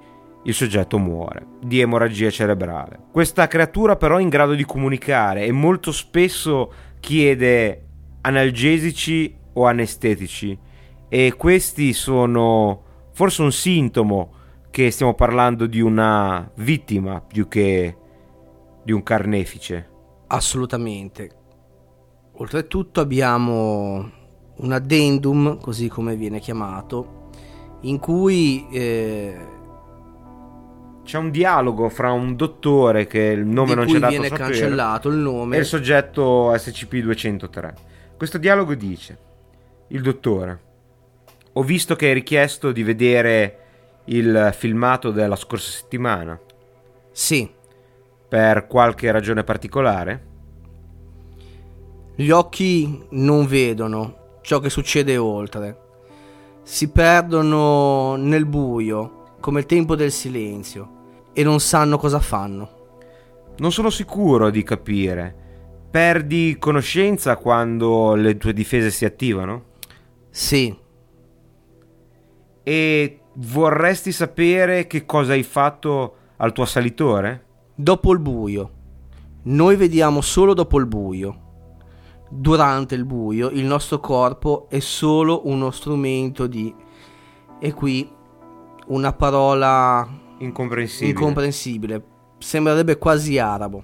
[0.46, 2.98] il soggetto muore di emorragia cerebrale.
[3.10, 7.82] Questa creatura però è in grado di comunicare e molto spesso chiede
[8.22, 10.63] analgesici o anestetici
[11.14, 14.32] e questi sono forse un sintomo
[14.68, 17.96] che stiamo parlando di una vittima più che
[18.82, 19.88] di un carnefice.
[20.26, 21.30] Assolutamente.
[22.32, 24.10] Oltretutto abbiamo
[24.56, 27.28] un addendum, così come viene chiamato,
[27.82, 29.38] in cui eh,
[31.04, 35.08] C'è un dialogo fra un dottore che il nome non c'è dato viene sapere cancellato
[35.10, 37.72] il e nome il soggetto SCP-203.
[38.16, 39.18] Questo dialogo dice:
[39.88, 40.72] Il dottore,
[41.54, 43.58] ho visto che hai richiesto di vedere
[44.06, 46.38] il filmato della scorsa settimana.
[47.12, 47.48] Sì,
[48.28, 50.32] Per qualche ragione particolare?
[52.16, 55.78] gli occhi non vedono ciò che succede oltre.
[56.62, 62.70] Si perdono nel buio, come il tempo del silenzio, e non sanno cosa fanno.
[63.56, 65.34] Non sono sicuro di capire.
[65.90, 69.64] Perdi conoscenza quando le tue difese si attivano?
[70.30, 70.76] Sì,
[72.64, 77.44] E vorresti sapere che cosa hai fatto al tuo assalitore?
[77.74, 78.70] dopo il buio.
[79.44, 81.40] Noi vediamo solo dopo il buio.
[82.30, 86.74] Durante il buio il nostro corpo è solo uno strumento di...
[87.60, 88.08] E qui
[88.86, 90.06] una parola
[90.38, 91.10] Incomprensibile.
[91.10, 92.04] incomprensibile.
[92.38, 93.82] Sembrerebbe quasi arabo.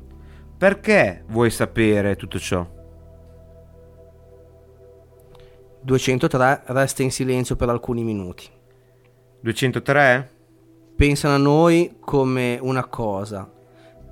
[0.57, 2.67] Perché vuoi sapere tutto ciò?
[5.83, 8.47] 203 resta in silenzio per alcuni minuti.
[9.41, 10.31] 203?
[10.95, 13.51] Pensano a noi come una cosa.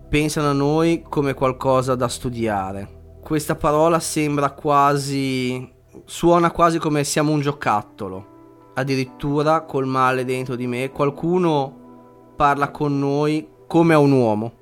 [0.09, 3.17] Pensano a noi come qualcosa da studiare.
[3.21, 5.71] Questa parola sembra quasi...
[6.05, 8.73] suona quasi come siamo un giocattolo.
[8.75, 14.53] Addirittura col male dentro di me qualcuno parla con noi come a un uomo.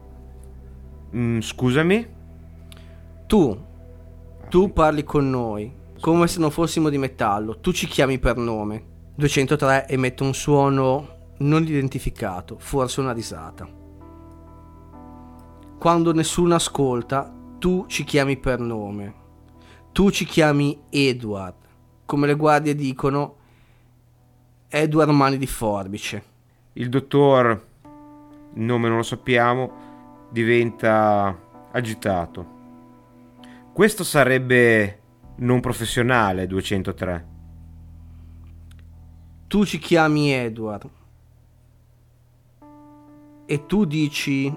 [1.15, 2.15] Mm, scusami?
[3.27, 3.59] Tu,
[4.49, 7.59] tu parli con noi come se non fossimo di metallo.
[7.61, 8.95] Tu ci chiami per nome.
[9.17, 13.67] 203 emette un suono non identificato, forse una risata.
[15.79, 19.15] Quando nessuno ascolta, tu ci chiami per nome.
[19.93, 21.55] Tu ci chiami Edward.
[22.05, 23.37] Come le guardie dicono,
[24.69, 26.25] Edward Mani di Forbice.
[26.75, 27.67] Il dottor,
[28.55, 31.35] il nome non lo sappiamo, diventa
[31.73, 32.55] agitato.
[33.73, 35.01] Questo sarebbe
[35.37, 37.36] non professionale, 203.
[39.49, 40.89] Tu ci chiami Edward.
[43.47, 44.53] E tu dici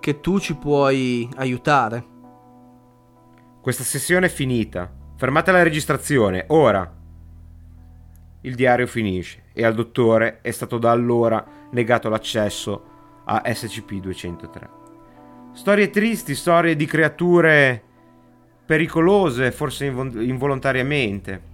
[0.00, 2.04] che tu ci puoi aiutare.
[3.60, 4.92] Questa sessione è finita.
[5.16, 6.92] Fermate la registrazione, ora.
[8.40, 14.68] Il diario finisce e al dottore è stato da allora negato l'accesso a SCP-203.
[15.52, 17.82] Storie tristi, storie di creature
[18.66, 21.52] pericolose, forse invol- involontariamente,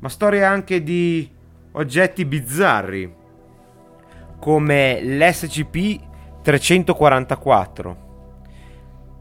[0.00, 1.30] ma storie anche di
[1.72, 3.14] oggetti bizzarri,
[4.38, 7.94] come l'SCP-344,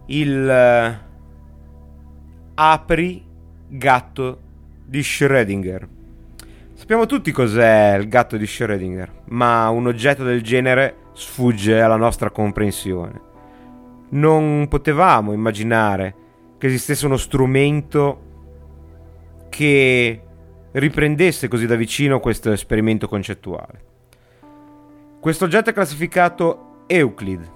[0.07, 0.99] il eh,
[2.55, 3.23] Apri
[3.67, 4.39] gatto
[4.85, 5.87] di Schrödinger.
[6.73, 12.31] Sappiamo tutti cos'è il gatto di Schrödinger, ma un oggetto del genere sfugge alla nostra
[12.31, 13.27] comprensione.
[14.11, 16.15] Non potevamo immaginare
[16.57, 18.21] che esistesse uno strumento
[19.49, 20.21] che
[20.71, 23.87] riprendesse così da vicino questo esperimento concettuale.
[25.19, 27.51] Questo oggetto è classificato Euclid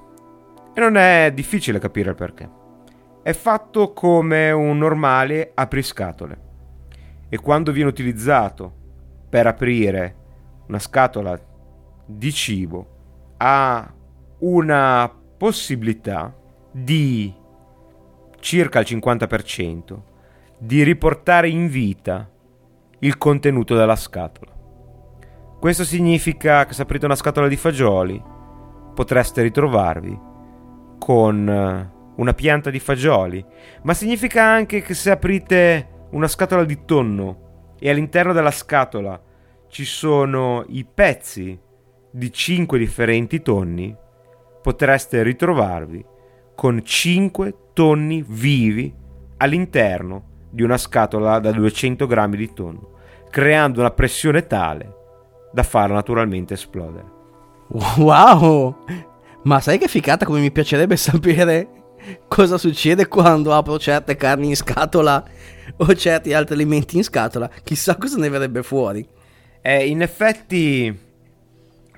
[0.74, 2.50] e non è difficile capire il perché.
[3.22, 6.42] È fatto come un normale apriscatole
[7.30, 8.74] e quando viene utilizzato
[9.30, 10.16] per aprire
[10.68, 11.40] una scatola
[12.06, 12.88] di cibo
[13.38, 13.94] ha
[14.40, 16.36] una possibilità
[16.72, 17.34] di
[18.40, 20.02] circa il 50%
[20.58, 22.30] di riportare in vita
[23.04, 24.52] il contenuto della scatola.
[25.60, 28.22] Questo significa che se aprite una scatola di fagioli
[28.94, 30.20] potreste ritrovarvi
[31.00, 33.44] con eh, una pianta di fagioli,
[33.84, 39.22] ma significa anche che se aprite una scatola di tonno e all'interno della scatola
[39.68, 41.60] ci sono i pezzi
[42.10, 43.94] di 5 differenti tonni,
[44.62, 46.06] potreste ritrovarvi
[46.56, 48.94] con 5 tonni vivi
[49.38, 52.92] all'interno di una scatola da 200 grammi di tonno,
[53.34, 54.94] creando una pressione tale
[55.52, 57.12] da farla naturalmente esplodere.
[57.98, 58.86] Wow!
[59.46, 61.68] Ma sai che figata come mi piacerebbe sapere
[62.28, 65.24] cosa succede quando apro certe carni in scatola
[65.78, 67.50] o certi altri alimenti in scatola?
[67.64, 69.04] Chissà cosa ne verrebbe fuori.
[69.64, 70.96] Eh, in effetti,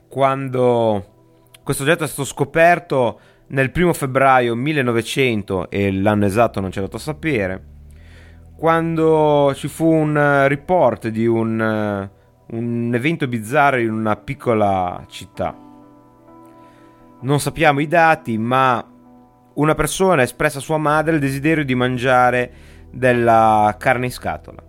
[0.07, 1.05] quando
[1.65, 6.95] questo oggetto è stato scoperto nel primo febbraio 1900, e l'anno esatto non c'è dato
[6.95, 7.74] a sapere,
[8.56, 12.10] quando ci fu un eh, report di un, eh,
[12.56, 15.56] un evento bizzarro in una piccola città.
[17.22, 18.84] Non sappiamo i dati, ma
[19.56, 22.51] una persona ha espresso a sua madre il desiderio di mangiare
[22.91, 24.64] della carne in scatola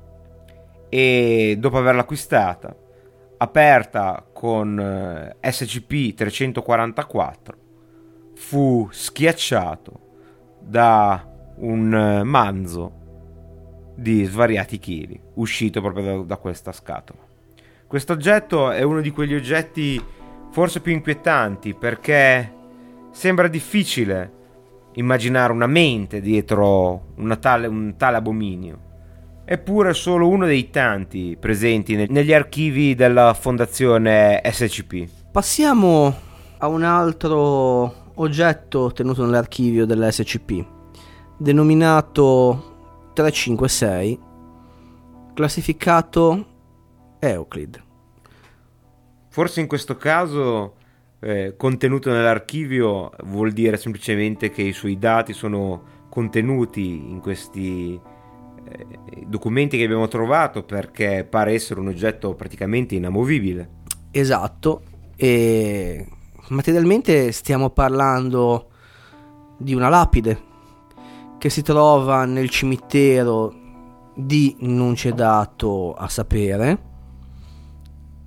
[0.89, 2.75] e dopo averla acquistata,
[3.39, 7.35] aperta con eh, SCP-344,
[8.35, 10.01] fu schiacciato
[10.61, 11.25] da
[11.57, 13.05] un manzo
[13.97, 17.19] di svariati chili uscito proprio da, da questa scatola.
[17.87, 20.01] Questo oggetto è uno di quegli oggetti
[20.51, 22.53] forse più inquietanti perché
[23.11, 24.33] sembra difficile
[24.95, 28.85] immaginare una mente dietro tale, un tale abominio.
[29.45, 35.09] Eppure è solo uno dei tanti presenti ne- negli archivi della fondazione SCP.
[35.31, 36.15] Passiamo
[36.59, 40.65] a un altro oggetto tenuto nell'archivio dell'SCP,
[41.39, 42.76] denominato
[43.17, 44.19] 356,
[45.33, 46.47] classificato
[47.19, 47.83] Euclid.
[49.31, 50.75] Forse in questo caso
[51.21, 57.99] eh, contenuto nell'archivio vuol dire semplicemente che i suoi dati sono contenuti in questi
[58.69, 58.87] eh,
[59.27, 63.71] documenti che abbiamo trovato perché pare essere un oggetto praticamente inamovibile.
[64.11, 64.83] Esatto,
[65.17, 66.07] e
[66.49, 68.69] materialmente stiamo parlando
[69.57, 70.46] di una lapide
[71.39, 73.55] che si trova nel cimitero
[74.15, 76.95] di non c'è dato a sapere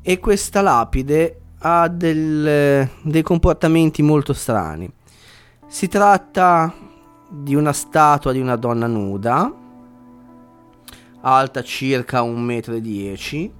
[0.01, 4.91] e questa lapide ha del, dei comportamenti molto strani.
[5.67, 6.73] Si tratta
[7.29, 9.53] di una statua di una donna nuda,
[11.21, 13.51] alta circa 1,10 m,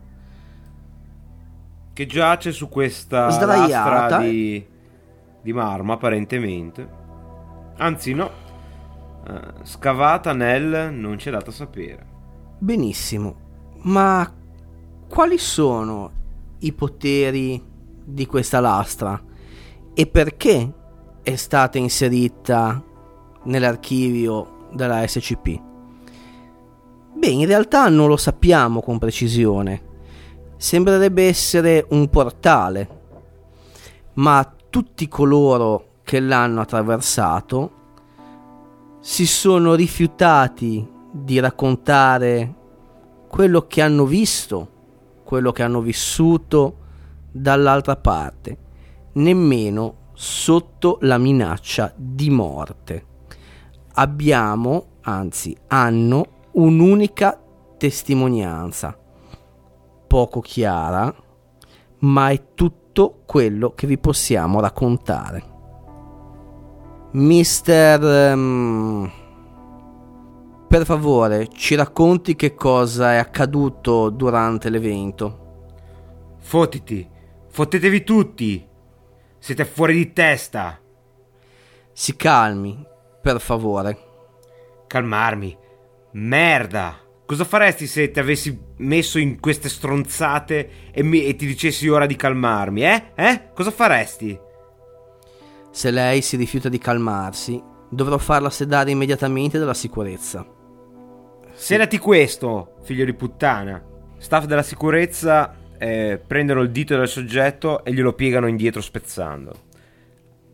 [1.93, 3.68] che giace su questa Sdraiata.
[3.68, 4.66] lastra di,
[5.41, 6.97] di marmo apparentemente.
[7.78, 8.32] Anzi no,
[9.28, 12.05] eh, scavata nel non c'è dato sapere.
[12.57, 13.36] Benissimo,
[13.84, 14.32] ma
[15.07, 16.11] quali sono
[16.59, 17.63] i poteri
[18.03, 19.22] di questa lastra
[19.93, 20.74] e perché
[21.22, 22.84] è stata inserita
[23.43, 25.61] nell'archivio della SCP?
[27.15, 29.88] Beh, in realtà non lo sappiamo con precisione.
[30.57, 32.88] Sembrerebbe essere un portale,
[34.13, 37.78] ma tutti coloro che l'hanno attraversato
[39.02, 42.56] si sono rifiutati di raccontare
[43.30, 44.72] quello che hanno visto,
[45.24, 46.78] quello che hanno vissuto
[47.32, 48.58] dall'altra parte,
[49.14, 53.06] nemmeno sotto la minaccia di morte.
[53.93, 57.41] Abbiamo anzi hanno un'unica
[57.78, 58.97] testimonianza,
[60.08, 61.14] poco chiara,
[62.00, 65.59] ma è tutto quello che vi possiamo raccontare.
[67.12, 68.03] Mister...
[68.03, 69.12] ehm,
[70.68, 75.64] per favore, ci racconti che cosa è accaduto durante l'evento.
[76.38, 77.10] Fottiti,
[77.47, 78.68] fottetevi tutti.
[79.39, 80.80] Siete fuori di testa.
[81.91, 82.86] Si calmi,
[83.20, 83.97] per favore.
[84.86, 85.57] Calmarmi.
[86.12, 86.99] Merda.
[87.26, 92.05] Cosa faresti se ti avessi messo in queste stronzate e, mi- e ti dicessi ora
[92.05, 93.12] di calmarmi, eh?
[93.16, 93.49] Eh?
[93.53, 94.39] Cosa faresti?
[95.72, 100.45] Se lei si rifiuta di calmarsi, dovrò farla sedare immediatamente dalla sicurezza.
[101.53, 103.84] Sedati questo, figlio di puttana.
[104.17, 109.67] Staff della sicurezza eh, prendono il dito del soggetto e glielo piegano indietro spezzandolo.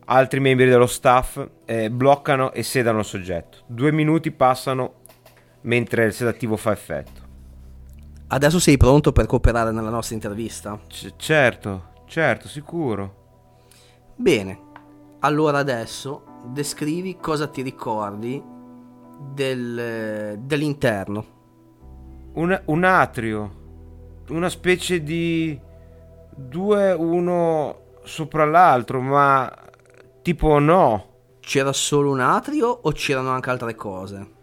[0.06, 3.58] Altri membri dello staff eh, bloccano e sedano il soggetto.
[3.66, 5.00] Due minuti passano
[5.62, 7.24] mentre il sedativo fa effetto.
[8.28, 10.80] Adesso sei pronto per cooperare nella nostra intervista?
[10.88, 13.24] C- certo, certo, sicuro.
[14.16, 14.58] Bene,
[15.26, 18.40] allora adesso descrivi cosa ti ricordi
[19.34, 21.34] del- dell'interno.
[22.34, 23.50] Un, un atrio,
[24.28, 25.58] una specie di
[26.36, 29.52] due uno sopra l'altro, ma
[30.22, 31.14] tipo no.
[31.40, 34.34] C'era solo un atrio o c'erano anche altre cose?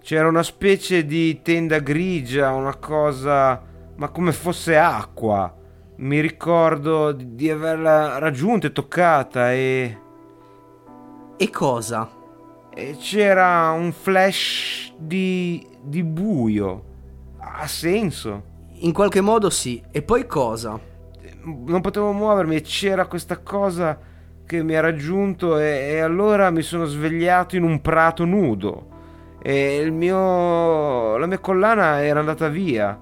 [0.00, 3.62] C'era una specie di tenda grigia, una cosa,
[3.96, 5.54] ma come fosse acqua.
[5.96, 9.98] Mi ricordo di, di averla raggiunta e toccata e,
[11.42, 12.08] E cosa?
[12.72, 16.84] e c'era un flash di, di buio.
[17.38, 18.44] Ha senso.
[18.74, 19.82] In qualche modo sì.
[19.90, 20.78] E poi cosa?
[21.44, 23.98] non potevo muovermi e c'era questa cosa
[24.46, 28.86] che mi ha raggiunto e, e allora mi sono svegliato in un prato nudo
[29.42, 32.96] e il mio la mia collana era andata via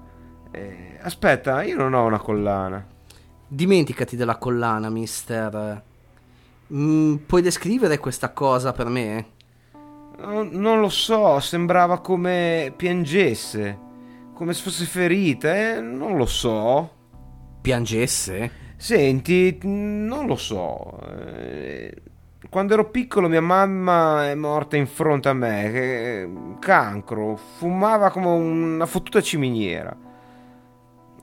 [0.49, 2.83] E- aspetta io non ho una collana
[3.47, 5.83] Dimenticati della collana, mister.
[6.73, 9.25] Mm, puoi descrivere questa cosa per me?
[10.19, 13.77] non, non lo so sembrava come piangesse
[14.33, 15.81] come se fosse ferita eh?
[15.81, 16.99] non lo so
[17.61, 18.51] Piangesse?
[18.75, 20.99] Senti, non lo so.
[21.37, 21.95] eh,
[22.49, 28.85] Quando ero piccolo mia mamma è morta in fronte a me, cancro, fumava come una
[28.87, 29.95] fottuta ciminiera.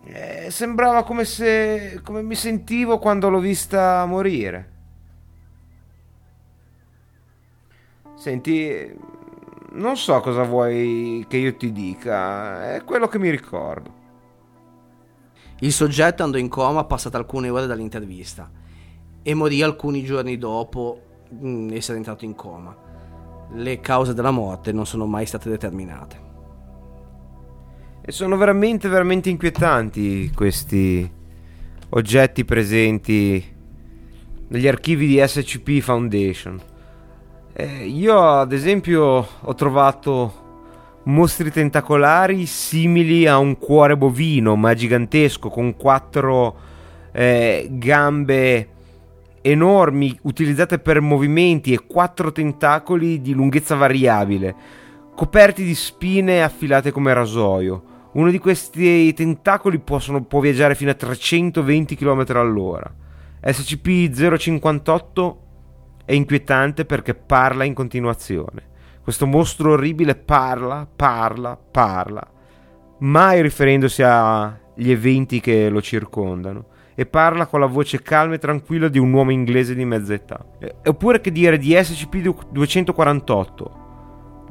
[0.05, 4.77] Eh, sembrava come se come mi sentivo quando l'ho vista morire.
[8.19, 8.93] Senti,
[9.75, 13.95] non so cosa vuoi che io ti dica, è quello che mi ricordo.
[15.61, 18.51] Il soggetto andò in coma passate alcune ore dall'intervista
[19.23, 21.01] e morì alcuni giorni dopo
[21.33, 22.77] mm, essere entrato in coma.
[23.53, 26.27] Le cause della morte non sono mai state determinate.
[28.01, 31.09] E sono veramente, veramente inquietanti questi
[31.91, 33.57] oggetti presenti
[34.49, 36.77] negli archivi di SCP Foundation.
[37.61, 45.49] Eh, io, ad esempio, ho trovato mostri tentacolari simili a un cuore bovino, ma gigantesco,
[45.49, 46.57] con quattro
[47.11, 48.69] eh, gambe
[49.41, 54.55] enormi utilizzate per movimenti e quattro tentacoli di lunghezza variabile,
[55.17, 57.83] coperti di spine affilate come rasoio.
[58.13, 62.89] Uno di questi tentacoli possono- può viaggiare fino a 320 km all'ora.
[63.43, 65.47] SCP-058
[66.09, 68.63] è inquietante perché parla in continuazione.
[69.03, 72.27] Questo mostro orribile parla, parla, parla,
[73.01, 78.89] mai riferendosi agli eventi che lo circondano, e parla con la voce calma e tranquilla
[78.89, 80.43] di un uomo inglese di mezza età.
[80.59, 83.67] Eh, Oppure che dire di SCP-248,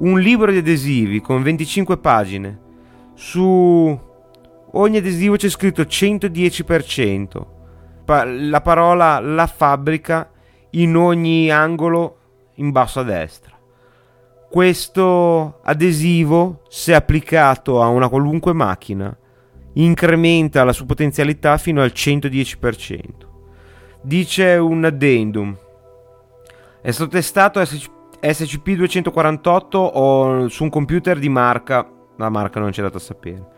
[0.01, 2.59] un libro di adesivi con 25 pagine.
[3.15, 3.99] Su
[4.73, 7.45] ogni adesivo c'è scritto 110%.
[8.05, 10.29] Pa- la parola la fabbrica
[10.71, 12.17] in ogni angolo
[12.55, 13.55] in basso a destra.
[14.49, 19.15] Questo adesivo, se applicato a una qualunque macchina,
[19.73, 23.01] incrementa la sua potenzialità fino al 110%.
[24.01, 25.55] Dice un addendum.
[26.81, 27.89] È stato testato SC-
[28.21, 33.55] SCP-248 o su un computer di marca, la marca non c'è dato a sapere.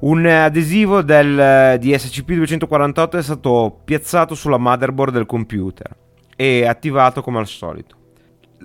[0.00, 6.02] Un adesivo del, di SCP-248 è stato piazzato sulla motherboard del computer
[6.36, 7.96] e attivato come al solito.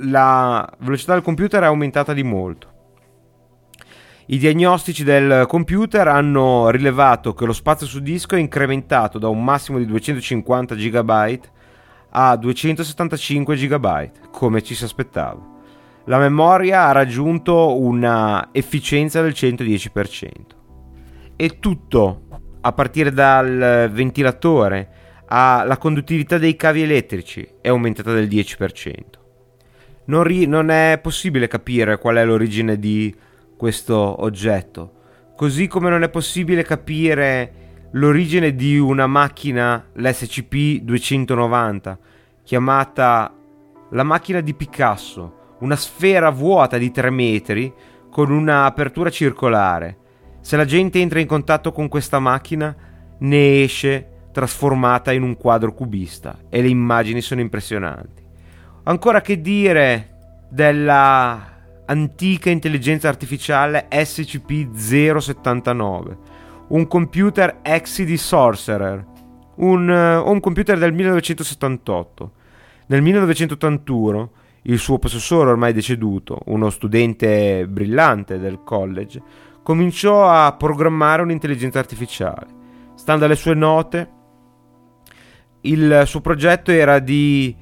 [0.02, 2.68] La velocità del computer è aumentata di molto.
[4.28, 9.44] I diagnostici del computer hanno rilevato che lo spazio su disco è incrementato da un
[9.44, 11.40] massimo di 250 GB
[12.12, 15.58] a 275 GB, come ci si aspettava.
[16.06, 20.30] la memoria ha raggiunto una efficienza del 110%.
[21.36, 22.22] E tutto,
[22.62, 24.90] a partire dal ventilatore
[25.32, 28.94] alla conduttività dei cavi elettrici, è aumentata del 10%.
[30.06, 33.16] Non, ri- non è possibile capire qual è l'origine di
[33.56, 34.94] questo oggetto,
[35.36, 37.54] così come non è possibile capire
[37.92, 42.00] l'origine di una macchina, l'SCP 290,
[42.44, 43.32] chiamata
[43.92, 47.72] la macchina di Picasso, una sfera vuota di 3 metri
[48.10, 49.98] con un'apertura circolare.
[50.42, 52.76] Se la gente entra in contatto con questa macchina,
[53.20, 58.24] ne esce trasformata in un quadro cubista e le immagini sono impressionanti.
[58.84, 60.18] Ancora che dire
[60.50, 66.18] della antica intelligenza artificiale SCP-079,
[66.70, 69.06] un computer Exidi Sorcerer,
[69.56, 72.32] un, uh, un computer del 1978.
[72.88, 74.32] Nel 1981
[74.64, 79.22] il suo possessore ormai deceduto, uno studente brillante del college,
[79.64, 82.58] cominciò a programmare un'intelligenza artificiale.
[82.96, 84.10] Stando alle sue note,
[85.62, 87.56] il suo progetto era di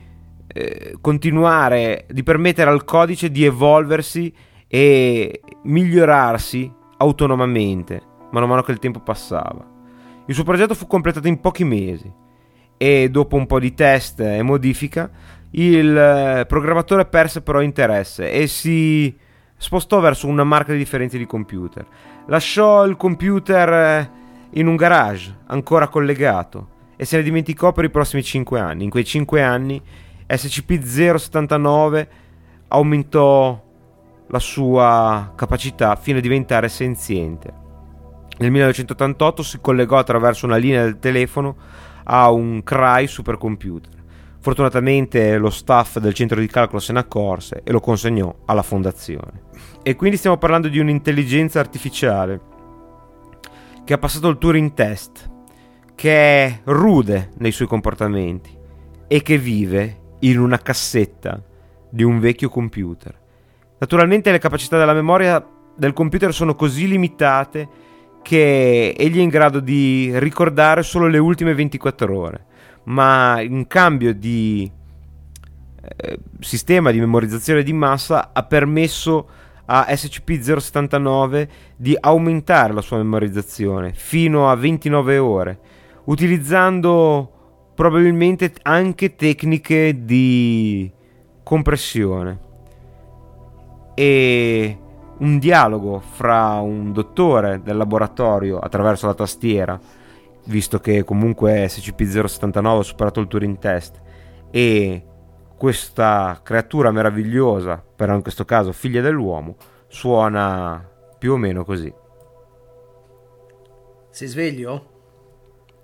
[0.48, 4.34] eh, continuare, di permettere al codice di evolversi
[4.68, 9.66] e migliorarsi autonomamente mano a mano che il tempo passava.
[10.26, 12.12] Il suo progetto fu completato in pochi mesi
[12.78, 15.10] e dopo un po' di test e modifica
[15.52, 19.16] il eh, programmatore perse però interesse e si
[19.56, 21.86] spostò verso una marca di differenze di computer.
[22.28, 24.12] Lasciò il computer eh,
[24.52, 28.84] in un garage ancora collegato e se ne dimenticò per i prossimi 5 anni.
[28.84, 29.82] In quei 5 anni
[30.28, 32.08] SCP-079
[32.70, 33.64] aumentò
[34.28, 37.66] la sua capacità fino a diventare senziente.
[38.40, 41.56] Nel 1988 si collegò attraverso una linea del telefono
[42.04, 43.96] a un Cry supercomputer.
[44.40, 49.46] Fortunatamente lo staff del centro di calcolo se ne accorse e lo consegnò alla fondazione.
[49.82, 52.40] E quindi stiamo parlando di un'intelligenza artificiale
[53.84, 55.30] che ha passato il Turing test,
[55.98, 58.56] che è rude nei suoi comportamenti
[59.08, 61.42] e che vive in una cassetta
[61.90, 63.20] di un vecchio computer.
[63.80, 65.44] Naturalmente le capacità della memoria
[65.76, 67.68] del computer sono così limitate
[68.22, 72.46] che egli è in grado di ricordare solo le ultime 24 ore,
[72.84, 74.72] ma in cambio di
[75.82, 79.30] eh, sistema di memorizzazione di massa ha permesso
[79.66, 85.60] a SCP-079 di aumentare la sua memorizzazione fino a 29 ore,
[86.08, 87.32] utilizzando
[87.74, 90.92] probabilmente anche tecniche di
[91.44, 92.40] compressione
[93.94, 94.80] e
[95.20, 99.80] un dialogo fra un dottore del laboratorio attraverso la tastiera,
[100.46, 104.02] visto che comunque SCP-079 ha superato il Turing test,
[104.50, 105.06] e
[105.58, 109.56] questa creatura meravigliosa, però in questo caso figlia dell'uomo,
[109.88, 110.88] suona
[111.18, 111.92] più o meno così.
[114.10, 114.97] Sei sveglio?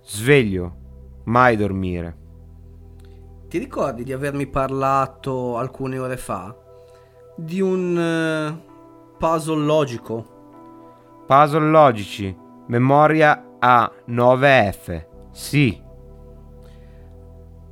[0.06, 0.76] Sveglio,
[1.24, 2.16] mai dormire.
[3.48, 6.54] Ti ricordi di avermi parlato alcune ore fa
[7.36, 11.22] di un uh, puzzle logico?
[11.26, 12.36] Puzzle logici,
[12.66, 15.06] memoria A9F.
[15.32, 15.82] Sì.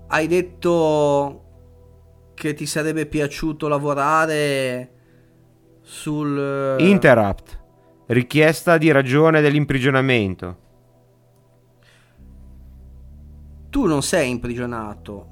[0.06, 1.44] Hai detto
[2.32, 4.90] che ti sarebbe piaciuto lavorare
[5.82, 6.76] sul...
[6.78, 7.60] uh, Interrupt.
[8.06, 10.56] Richiesta di ragione dell'imprigionamento.
[13.72, 15.26] Tu non sei imprigionato.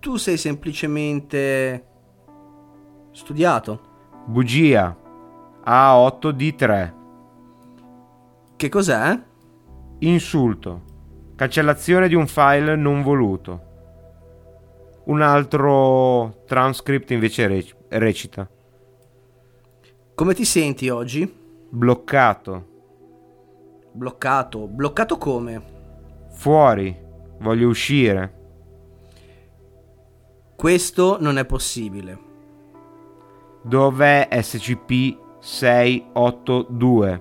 [0.00, 1.86] Tu sei semplicemente
[3.12, 3.80] studiato.
[4.26, 4.96] Bugia.
[5.64, 6.92] A8D3.
[8.56, 9.22] Che cos'è?
[10.00, 10.82] Insulto.
[11.36, 13.60] Cancellazione di un file non voluto.
[15.04, 18.50] Un altro transcript invece rec- recita.
[20.12, 21.32] Come ti senti oggi?
[21.70, 22.66] Bloccato.
[23.92, 24.66] Bloccato.
[24.66, 25.71] Bloccato come?
[26.42, 26.94] Fuori.
[27.38, 28.34] Voglio uscire.
[30.56, 32.18] Questo non è possibile.
[33.62, 37.20] Dov'è SCP-682?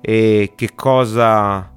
[0.00, 1.70] E che cosa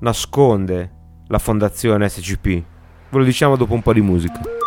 [0.00, 0.92] nasconde
[1.28, 2.44] la fondazione SCP?
[2.44, 4.59] Ve lo diciamo dopo un po' di musica.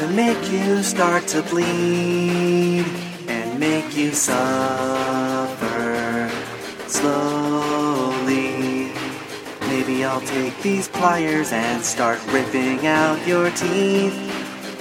[0.00, 2.86] To make you start to bleed
[3.28, 5.60] and make you suffer
[6.86, 8.40] slowly.
[9.68, 14.16] Maybe I'll take these pliers and start ripping out your teeth.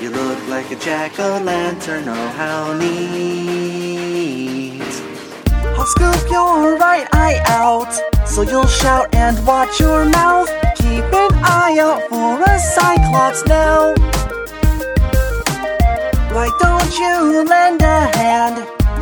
[0.02, 3.60] You look like a jack o' lantern, oh how neat.
[5.78, 7.92] I'll scoop your right eye out,
[8.26, 10.50] so you'll shout and watch your mouth.
[10.78, 13.94] Keep an eye out for a cyclops now.
[16.40, 18.58] Why don't you lend a hand?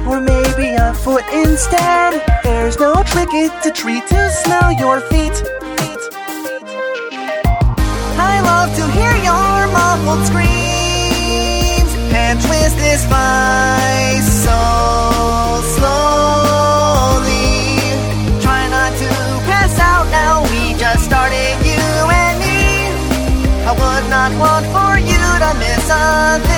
[0.09, 2.19] Or maybe a foot instead.
[2.43, 5.37] There's no trick it to treat to smell your feet.
[8.17, 14.57] I love to hear your muffled screams and twist this vice so
[15.77, 17.37] slowly.
[18.41, 19.09] Try not to
[19.45, 20.41] pass out now.
[20.49, 22.89] We just started, you and me.
[23.69, 26.56] I would not want for you to miss a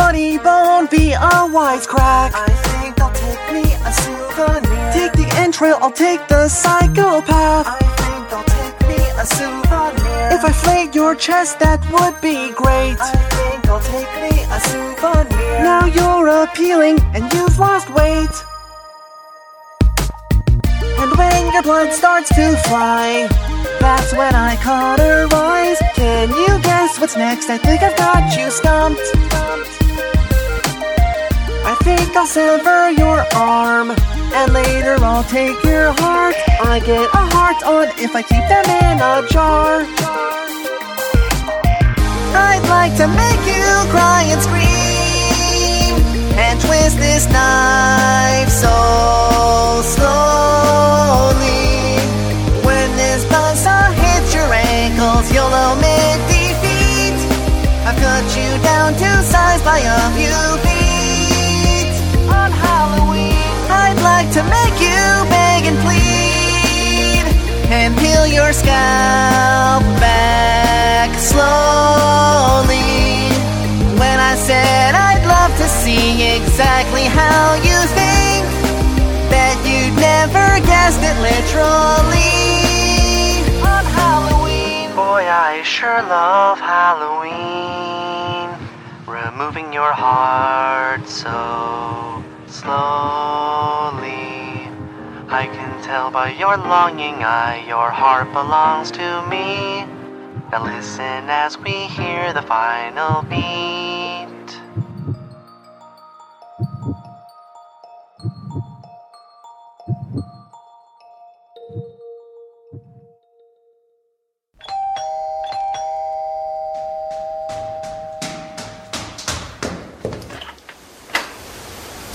[0.00, 2.30] funny bone be a wisecrack?
[2.32, 4.92] I think I'll take me a souvenir.
[4.96, 7.66] Take the entrail, I'll take the psychopath.
[7.68, 10.24] I think I'll take me a souvenir.
[10.36, 12.96] If I flayed your chest, that would be great.
[12.98, 15.54] I think I'll take me a souvenir.
[15.70, 18.36] Now you're appealing and you've lost weight.
[21.00, 23.28] And when your blood starts to fly,
[23.84, 25.78] that's when I cauterize.
[25.94, 27.50] Can you guess what's next?
[27.50, 29.79] I think I've got you stumped.
[31.64, 36.34] I think I'll sever your arm, and later I'll take your heart.
[36.60, 39.84] I get a heart on if I keep them in a jar.
[42.32, 45.94] I'd like to make you cry and scream
[46.38, 51.38] and twist this knife so slowly.
[52.64, 57.18] When this buzzsaw hits your ankles, you'll omit defeat.
[57.86, 60.69] I've cut you down to size by a few
[68.32, 72.78] your scalp back slowly.
[73.98, 78.46] When I said I'd love to see exactly how you think,
[79.30, 82.30] bet you'd never guessed it literally.
[83.66, 88.50] On Halloween, boy, I sure love Halloween.
[89.06, 92.99] Removing your heart so slowly.
[95.90, 99.84] I can tell by your longing eye your heart belongs to me.
[100.52, 104.28] Now listen as we hear the final beat.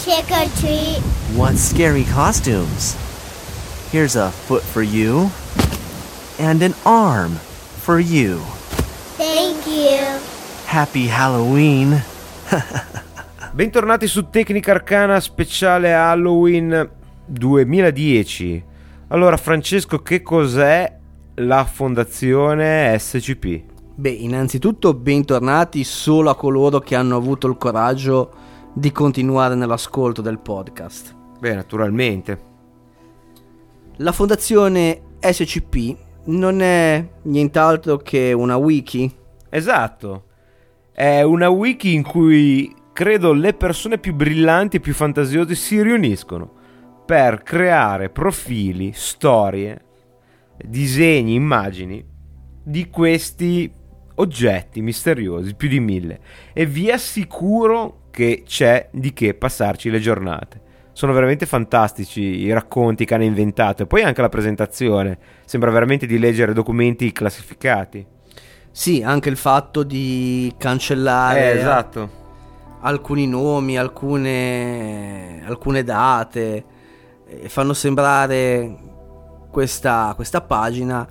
[0.02, 1.02] Trick or treat.
[1.36, 3.05] What scary costumes?
[3.96, 5.32] Here's a foot for you,
[6.38, 8.42] and an arm for you.
[9.16, 10.20] Thank you.
[10.66, 12.04] Happy Halloween!
[13.54, 16.90] Bentornati su Tecnica Arcana speciale Halloween
[17.26, 18.66] 2010.
[19.08, 20.94] Allora, Francesco, che cos'è
[21.36, 23.62] la fondazione SCP?
[23.96, 28.34] Beh, innanzitutto bentornati solo a coloro che hanno avuto il coraggio
[28.74, 31.16] di continuare nell'ascolto del podcast.
[31.40, 32.55] Beh, naturalmente.
[34.00, 39.10] La fondazione SCP non è nient'altro che una wiki.
[39.50, 40.26] Esatto.
[40.92, 46.54] È una wiki in cui credo le persone più brillanti e più fantasiose si riuniscono.
[47.06, 49.80] per creare profili, storie,
[50.58, 52.04] disegni, immagini
[52.64, 53.72] di questi
[54.16, 56.20] oggetti misteriosi, più di mille.
[56.52, 60.62] E vi assicuro che c'è di che passarci le giornate.
[60.96, 65.18] Sono veramente fantastici i racconti che hanno inventato e poi anche la presentazione.
[65.44, 68.06] Sembra veramente di leggere documenti classificati.
[68.72, 72.10] Sì, anche il fatto di cancellare Eh, esatto.
[72.80, 76.64] alcuni nomi, alcune, alcune date,
[77.28, 78.74] eh, fanno sembrare
[79.52, 81.06] questa, questa pagina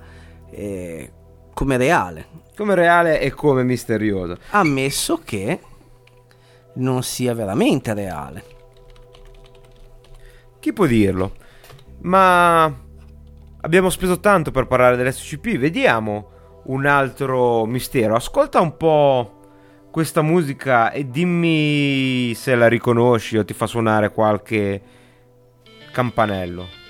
[0.49, 1.11] eh,
[1.53, 2.25] come reale.
[2.57, 4.37] Come reale e come misterioso.
[4.49, 5.59] Ammesso che
[6.73, 8.53] non sia veramente reale.
[10.65, 11.31] Chi può dirlo?
[12.01, 12.63] Ma
[13.61, 16.29] abbiamo speso tanto per parlare dell'SCP, vediamo
[16.63, 18.15] un altro mistero.
[18.15, 19.41] Ascolta un po'
[19.91, 24.81] questa musica e dimmi se la riconosci o ti fa suonare qualche
[25.91, 26.84] campanello.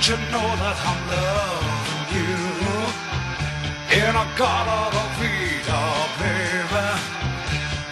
[0.00, 2.40] Don't you know that I'm loving you?
[4.00, 6.88] In a god of a fever, baby.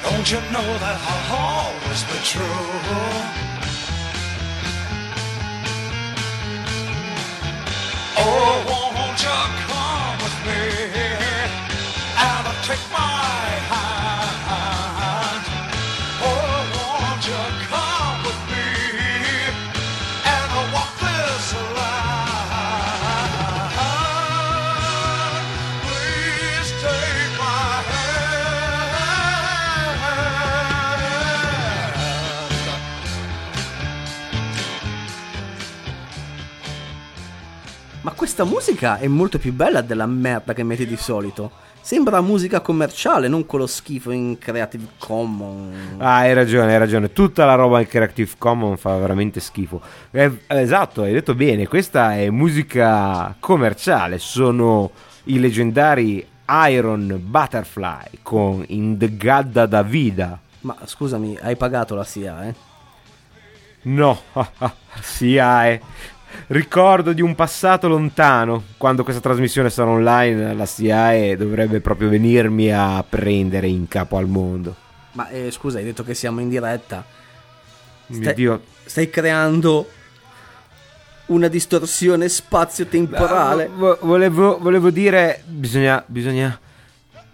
[0.05, 2.65] Don't you know that I'll always be true?
[8.17, 8.58] Oh,
[38.39, 41.51] questa musica è molto più bella della merda che metti di solito.
[41.81, 45.97] Sembra musica commerciale, non quello schifo in Creative Commons.
[45.99, 47.13] Ah, hai ragione, hai ragione.
[47.13, 49.81] Tutta la roba in Creative Commons fa veramente schifo.
[50.13, 51.67] Eh, esatto, hai detto bene.
[51.67, 54.19] Questa è musica commerciale.
[54.19, 54.93] Sono
[55.25, 56.25] i leggendari
[56.69, 60.39] Iron Butterfly con In the Gadda da Vida.
[60.61, 62.55] Ma scusami, hai pagato la SIA, eh?
[63.81, 64.21] No,
[65.01, 65.81] sia eh.
[66.49, 72.73] Ricordo di un passato lontano, quando questa trasmissione sarà online, la SIAE dovrebbe proprio venirmi
[72.73, 74.75] a prendere in capo al mondo.
[75.13, 77.05] Ma eh, scusa, hai detto che siamo in diretta.
[78.07, 78.63] Mio Stai, Dio.
[78.85, 79.89] stai creando
[81.27, 83.69] una distorsione spazio-temporale.
[83.75, 86.59] Vo- volevo, volevo dire, bisogna, bisogna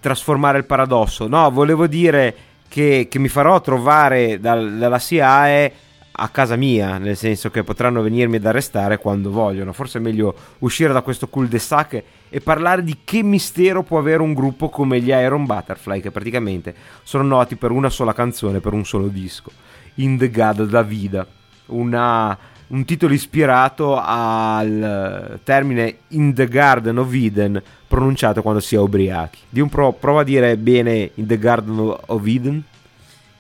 [0.01, 1.29] trasformare il paradosso.
[1.29, 2.35] No, volevo dire
[2.69, 5.73] che, che mi farò trovare dal- dalla SIAE
[6.17, 9.73] a casa mia, nel senso che potranno venirmi ad arrestare quando vogliono.
[9.73, 14.33] Forse è meglio uscire da questo cul-de-sac e parlare di che mistero può avere un
[14.33, 18.85] gruppo come gli Iron Butterfly, che praticamente sono noti per una sola canzone, per un
[18.85, 19.51] solo disco.
[19.95, 21.27] In the God da Vida,
[21.67, 22.37] una,
[22.69, 29.41] un titolo ispirato al termine In the Garden of Eden, pronunciato quando si è ubriachi.
[29.49, 32.63] Di un pro, prova a dire bene In the Garden of Eden.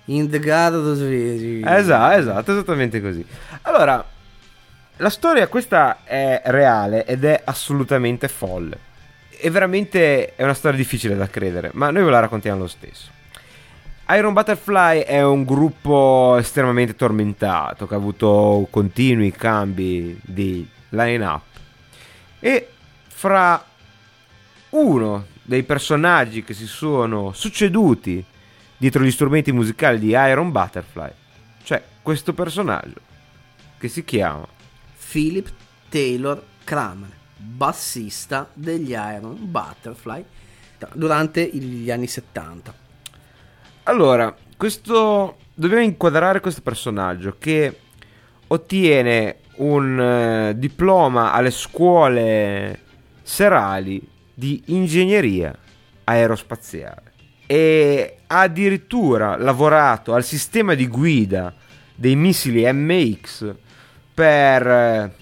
[0.07, 3.24] In the God of the Esatto, esatto, esattamente così.
[3.62, 4.05] Allora,
[4.98, 8.92] la storia questa è reale ed è assolutamente folle.
[9.30, 13.11] E veramente è una storia difficile da credere, ma noi ve la raccontiamo lo stesso.
[14.11, 21.42] Iron Butterfly è un gruppo estremamente tormentato che ha avuto continui cambi di line-up.
[22.38, 22.68] E
[23.09, 23.64] fra
[24.70, 28.24] uno dei personaggi che si sono succeduti
[28.85, 31.11] dietro gli strumenti musicali di Iron Butterfly
[31.62, 33.01] c'è questo personaggio
[33.78, 34.47] che si chiama
[35.11, 35.51] Philip
[35.89, 40.22] Taylor Kramer, bassista degli Iron Butterfly
[40.93, 42.74] durante gli anni 70.
[43.85, 47.78] Allora, questo dobbiamo inquadrare questo personaggio che
[48.49, 52.80] ottiene un eh, diploma alle scuole
[53.22, 55.57] serali di ingegneria
[56.05, 57.03] aerospaziale
[57.47, 61.55] e ha addirittura lavorato al sistema di guida
[61.95, 63.55] dei missili MX
[64.14, 65.12] per eh,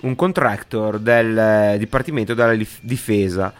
[0.00, 3.52] un contractor del eh, Dipartimento della Dif- Difesa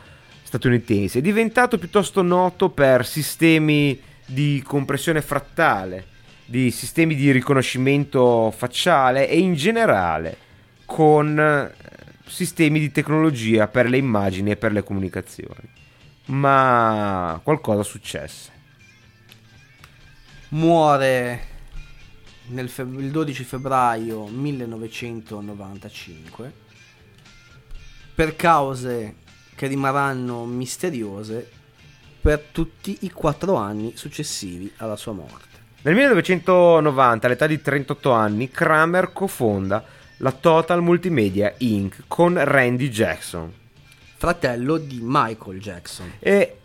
[0.42, 1.18] statunitense.
[1.18, 6.06] È diventato piuttosto noto per sistemi di compressione frattale,
[6.44, 10.36] di sistemi di riconoscimento facciale e in generale
[10.84, 11.74] con eh,
[12.26, 15.76] sistemi di tecnologia per le immagini e per le comunicazioni.
[16.28, 18.52] Ma qualcosa successe.
[20.50, 21.56] Muore
[22.48, 26.52] nel feb- il 12 febbraio 1995
[28.14, 29.14] per cause
[29.54, 31.50] che rimarranno misteriose
[32.20, 35.46] per tutti i quattro anni successivi alla sua morte.
[35.82, 39.84] Nel 1990, all'età di 38 anni, Kramer cofonda
[40.18, 42.04] la Total Multimedia Inc.
[42.08, 43.57] con Randy Jackson
[44.18, 46.12] Fratello di Michael Jackson.
[46.18, 46.56] e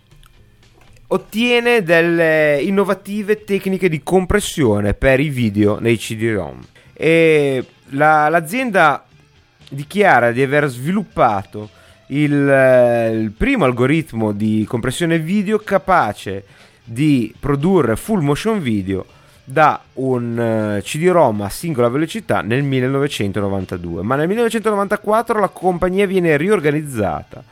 [1.08, 6.60] ottiene delle innovative tecniche di compressione per i video nei CD-ROM.
[6.94, 9.06] E la- l'azienda
[9.70, 11.70] dichiara di aver sviluppato
[12.08, 16.46] il, eh, il primo algoritmo di compressione video capace
[16.84, 19.06] di produrre full motion video
[19.44, 26.38] da un eh, CD-ROM a singola velocità nel 1992, ma nel 1994 la compagnia viene
[26.38, 27.44] riorganizzata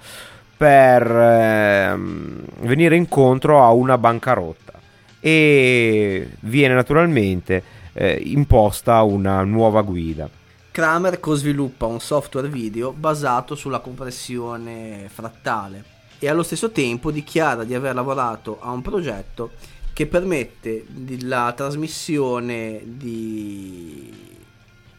[0.56, 4.74] per ehm, venire incontro a una bancarotta
[5.20, 7.64] e viene naturalmente
[7.94, 10.30] eh, imposta una nuova guida.
[10.72, 15.84] Kramer co-sviluppa un software video basato sulla compressione frattale
[16.18, 19.52] e allo stesso tempo dichiara di aver lavorato a un progetto
[19.94, 20.86] che permette
[21.22, 24.12] la trasmissione di,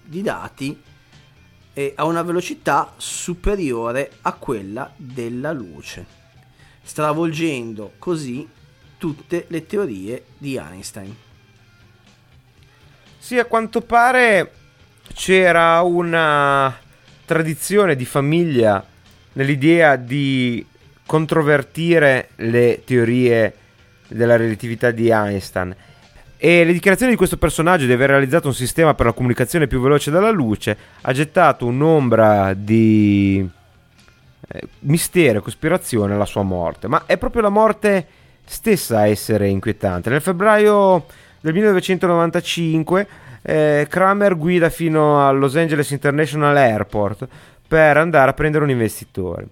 [0.02, 0.80] di dati
[1.74, 6.04] e a una velocità superiore a quella della luce,
[6.82, 8.46] stravolgendo così
[8.98, 11.16] tutte le teorie di Einstein.
[13.18, 14.52] Sì, a quanto pare
[15.14, 16.76] c'era una
[17.24, 18.84] tradizione di famiglia
[19.34, 20.64] nell'idea di
[21.06, 23.56] controvertire le teorie
[24.12, 25.74] della relatività di Einstein.
[26.36, 29.80] E le dichiarazioni di questo personaggio di aver realizzato un sistema per la comunicazione più
[29.80, 33.48] veloce della luce ha gettato un'ombra di
[34.48, 36.88] eh, mistero e cospirazione alla sua morte.
[36.88, 38.06] Ma è proprio la morte
[38.44, 40.10] stessa a essere inquietante.
[40.10, 41.06] Nel febbraio
[41.40, 43.06] del 1995
[43.42, 47.26] eh, Kramer guida fino al Los Angeles International Airport
[47.66, 49.46] per andare a prendere un investitore.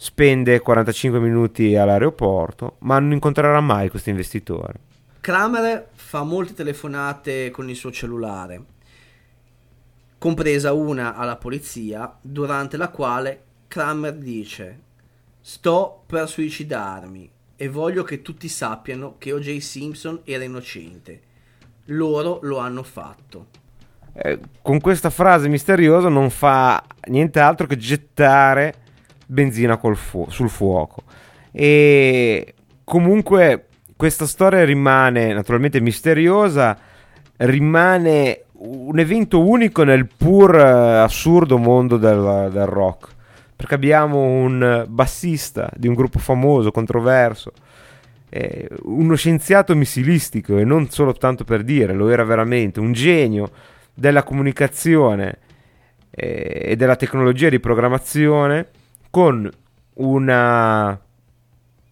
[0.00, 4.74] Spende 45 minuti all'aeroporto, ma non incontrerà mai questo investitore.
[5.18, 8.62] Kramer fa molte telefonate con il suo cellulare,
[10.16, 14.82] compresa una alla polizia, durante la quale Kramer dice:
[15.40, 19.58] Sto per suicidarmi e voglio che tutti sappiano che O.J.
[19.58, 21.22] Simpson era innocente.
[21.86, 23.46] Loro lo hanno fatto.
[24.12, 28.86] Eh, con questa frase misteriosa non fa nient'altro che gettare
[29.28, 31.02] benzina fu- sul fuoco.
[31.52, 33.66] E comunque
[33.96, 36.76] questa storia rimane naturalmente misteriosa,
[37.36, 43.16] rimane un evento unico nel pur eh, assurdo mondo del, del rock.
[43.54, 47.52] Perché abbiamo un bassista di un gruppo famoso, controverso,
[48.28, 53.50] eh, uno scienziato missilistico e non solo tanto per dire, lo era veramente, un genio
[53.92, 55.38] della comunicazione
[56.10, 58.68] eh, e della tecnologia di programmazione
[59.18, 59.50] con
[59.94, 61.00] una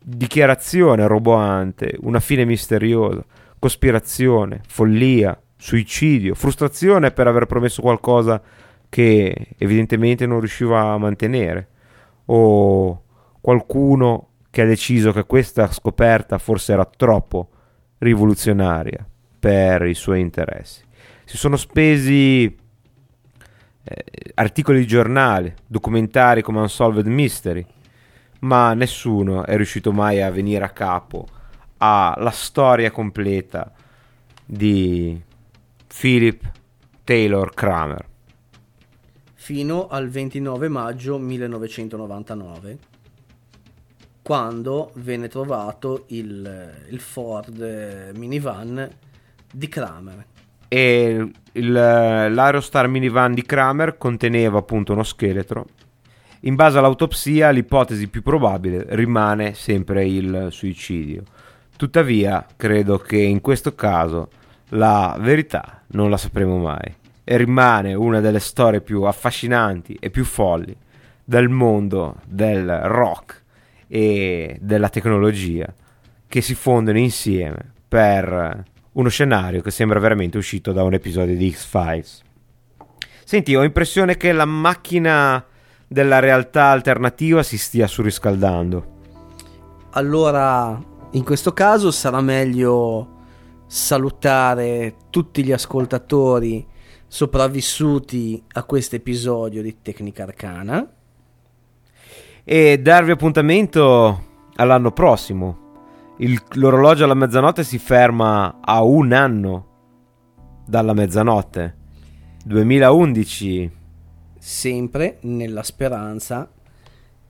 [0.01, 3.25] dichiarazione roboante, una fine misteriosa,
[3.59, 8.41] cospirazione, follia, suicidio, frustrazione per aver promesso qualcosa
[8.89, 11.69] che evidentemente non riusciva a mantenere
[12.27, 13.03] o
[13.41, 17.49] qualcuno che ha deciso che questa scoperta forse era troppo
[17.99, 19.05] rivoluzionaria
[19.41, 20.85] per i suoi interessi.
[21.25, 22.57] Si sono spesi
[23.89, 24.05] eh,
[24.35, 27.65] articoli di giornale, documentari come Unsolved Mystery,
[28.41, 31.29] ma nessuno è riuscito mai a venire a capo
[31.79, 33.73] alla storia completa
[34.45, 35.21] di
[35.87, 36.51] Philip
[37.05, 38.09] Taylor Kramer.
[39.35, 42.79] Fino al 29 maggio 1999,
[44.23, 48.91] quando venne trovato il, il Ford minivan
[49.53, 50.27] di Kramer.
[50.69, 55.67] E il- l'Aerostar minivan di Kramer conteneva appunto uno scheletro.
[56.41, 61.23] In base all'autopsia, l'ipotesi più probabile rimane sempre il suicidio.
[61.77, 64.29] Tuttavia, credo che in questo caso
[64.71, 66.95] la verità non la sapremo mai.
[67.25, 70.77] E rimane una delle storie più affascinanti e più folli
[71.25, 73.43] del mondo del rock
[73.89, 75.67] e della tecnologia
[76.29, 78.65] che si fondono insieme per
[78.97, 82.23] uno scenario che sembra veramente uscito da un episodio di X-Files.
[83.25, 85.45] Senti, ho impressione che la macchina
[85.87, 88.95] della realtà alternativa si stia surriscaldando.
[89.91, 90.81] Allora,
[91.13, 93.15] in questo caso sarà meglio
[93.67, 96.67] salutare tutti gli ascoltatori
[97.07, 100.89] sopravvissuti a questo episodio di Tecnica Arcana
[102.45, 104.25] e darvi appuntamento
[104.55, 105.66] all'anno prossimo.
[106.19, 109.67] Il- l'orologio alla mezzanotte si ferma a un anno
[110.67, 111.75] dalla mezzanotte.
[112.45, 113.71] 2011.
[114.39, 116.49] sempre nella speranza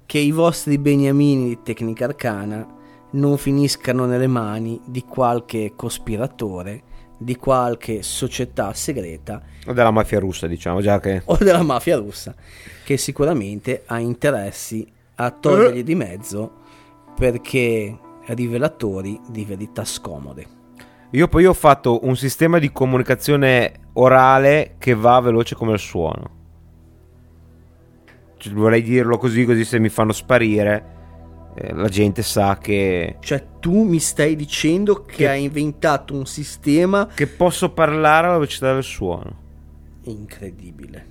[0.05, 2.67] che i vostri beniamini di tecnica arcana
[3.13, 6.83] non finiscano nelle mani di qualche cospiratore,
[7.17, 11.23] di qualche società segreta O della mafia russa, diciamo, già che...
[11.25, 12.35] o della mafia russa,
[12.85, 16.53] che sicuramente ha interessi a togliergli di mezzo
[17.17, 17.99] perché
[18.29, 20.47] rivelatori di verità scomode.
[21.11, 26.31] Io poi ho fatto un sistema di comunicazione orale che va veloce come il suono.
[28.37, 30.95] Cioè, vorrei dirlo così, così se mi fanno sparire,
[31.55, 33.17] eh, la gente sa che...
[33.21, 38.37] Cioè tu mi stai dicendo che, Che- hai inventato un sistema che posso parlare alla
[38.37, 39.45] velocità del suono.
[40.03, 41.07] incredibile,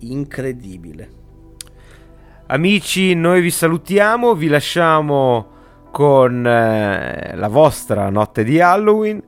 [0.00, 1.10] incredibile.
[2.48, 5.56] Amici, noi vi salutiamo, vi lasciamo
[5.90, 9.22] con eh, la vostra notte di Halloween.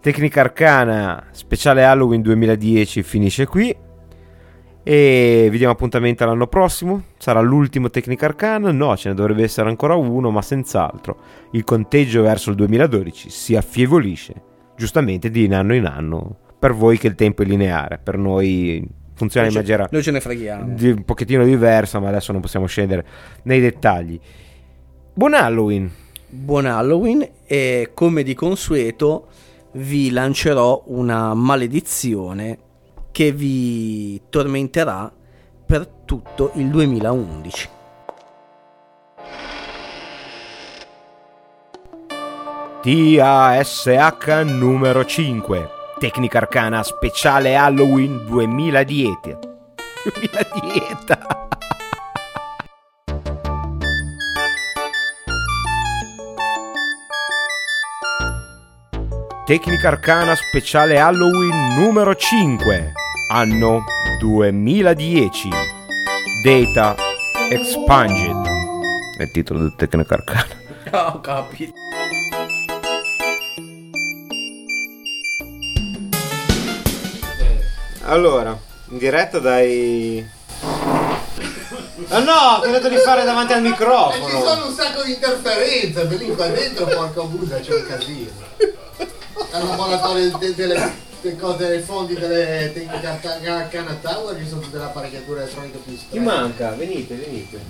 [0.00, 3.76] Tecnica Arcana speciale Halloween 2010 finisce qui.
[4.88, 7.02] E vi diamo appuntamento l'anno prossimo.
[7.18, 8.70] Sarà l'ultimo Tecnica Arcana?
[8.70, 11.18] No, ce ne dovrebbe essere ancora uno, ma senz'altro
[11.52, 14.34] il conteggio verso il 2012 si affievolisce,
[14.76, 16.36] giustamente di anno in anno.
[16.56, 20.20] Per voi che il tempo è lineare, per noi funziona in maniera noi ce ne
[20.20, 20.74] freghiamo.
[20.74, 23.04] di- un pochettino diversa, ma adesso non possiamo scendere
[23.42, 24.20] nei dettagli.
[25.14, 25.90] Buon Halloween!
[26.28, 29.28] Buon Halloween e come di consueto
[29.72, 32.58] vi lancerò una maledizione
[33.12, 35.12] che vi tormenterà
[35.64, 37.68] per tutto il 2011.
[42.82, 49.36] TASH numero 5 Tecnica Arcana speciale Halloween 2010
[50.04, 51.46] 2010
[59.46, 62.92] Tecnica Arcana speciale Halloween numero 5
[63.30, 63.84] Anno
[64.18, 65.48] 2010
[66.42, 66.96] Data
[67.50, 68.46] Expunged
[69.16, 70.64] È il titolo del Tecnica Arcana
[71.14, 71.72] Oh, capito.
[78.04, 78.56] Allora,
[78.90, 80.24] in diretta dai...
[82.08, 82.32] Ah no,
[82.62, 84.44] ho detto di fare davanti al E ci microfono.
[84.44, 88.30] sono un sacco di interferenze, per lì qua dentro porca busa c'è un casino.
[89.52, 90.92] Al laboratorio de- delle,
[91.22, 95.78] delle cose, dei fondi delle tecniche a Cana Tower ci sono tutte le apparecchiature elettroniche
[95.78, 96.24] più Chi strane.
[96.24, 96.70] manca?
[96.72, 97.60] Venite, venite.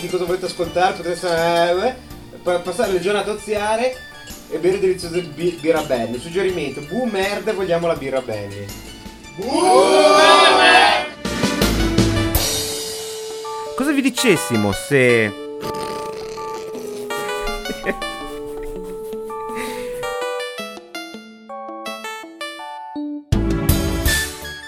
[0.00, 0.94] Di cosa volete ascoltare?
[0.94, 1.94] Potreste eh,
[2.42, 3.96] pa- passare le giornate a oziare
[4.50, 6.18] e bere deliziose bi- birra Benny.
[6.18, 8.66] Suggerimento, bu merda, vogliamo la birra Benny.
[13.74, 15.45] Cosa vi dicessimo se...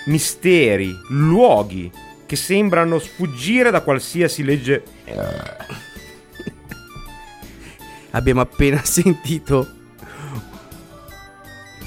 [0.09, 1.91] Misteri, luoghi
[2.25, 4.83] che sembrano sfuggire da qualsiasi legge...
[8.11, 9.69] Abbiamo appena sentito.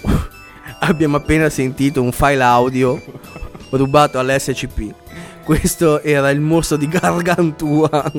[0.81, 3.03] Abbiamo appena sentito un file audio
[3.71, 4.93] rubato all'SCP.
[5.43, 7.89] Questo era il mostro di Gargantua.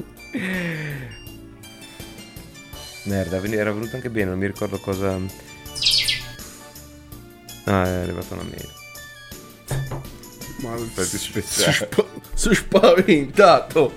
[3.05, 5.17] Merda, era venuto anche bene, non mi ricordo cosa...
[7.65, 8.82] Ah, è arrivata una mail.
[10.63, 11.89] Ma effetti speciali.
[12.35, 13.93] Sono spaventato.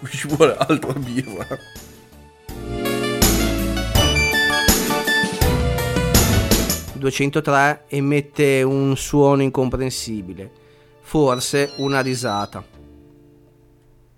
[0.00, 1.46] Mi ci vuole altra birra.
[6.98, 10.50] ...203 emette un suono incomprensibile.
[11.00, 12.62] Forse una risata.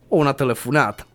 [0.09, 1.07] O una telefonata.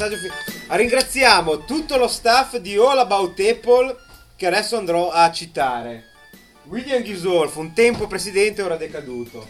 [0.00, 0.30] Messaggio fi-
[0.68, 3.96] Ah, Ringraziamo tutto lo staff di All About Apple
[4.36, 6.04] che adesso andrò a citare.
[6.64, 9.46] William Ghisolf, un tempo presidente ora decaduto.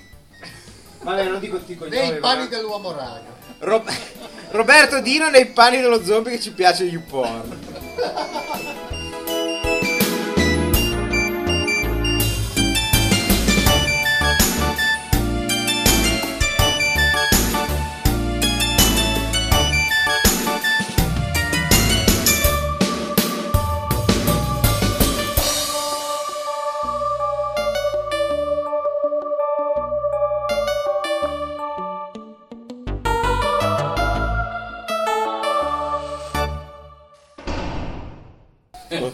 [1.02, 2.10] Vabbè, non dico ti cognomi.
[2.10, 3.36] Nei panni dell'uomo ragno.
[3.60, 3.89] Rob-
[4.51, 7.59] Roberto Dino nei panni dello zombie che ci piace YouPorn.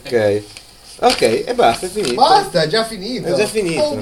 [0.07, 0.43] Ok.
[0.99, 2.15] Ok, e basta, è finito.
[2.15, 3.27] Basta, è già finito.
[3.27, 3.83] È già finito.
[3.83, 3.99] Oh.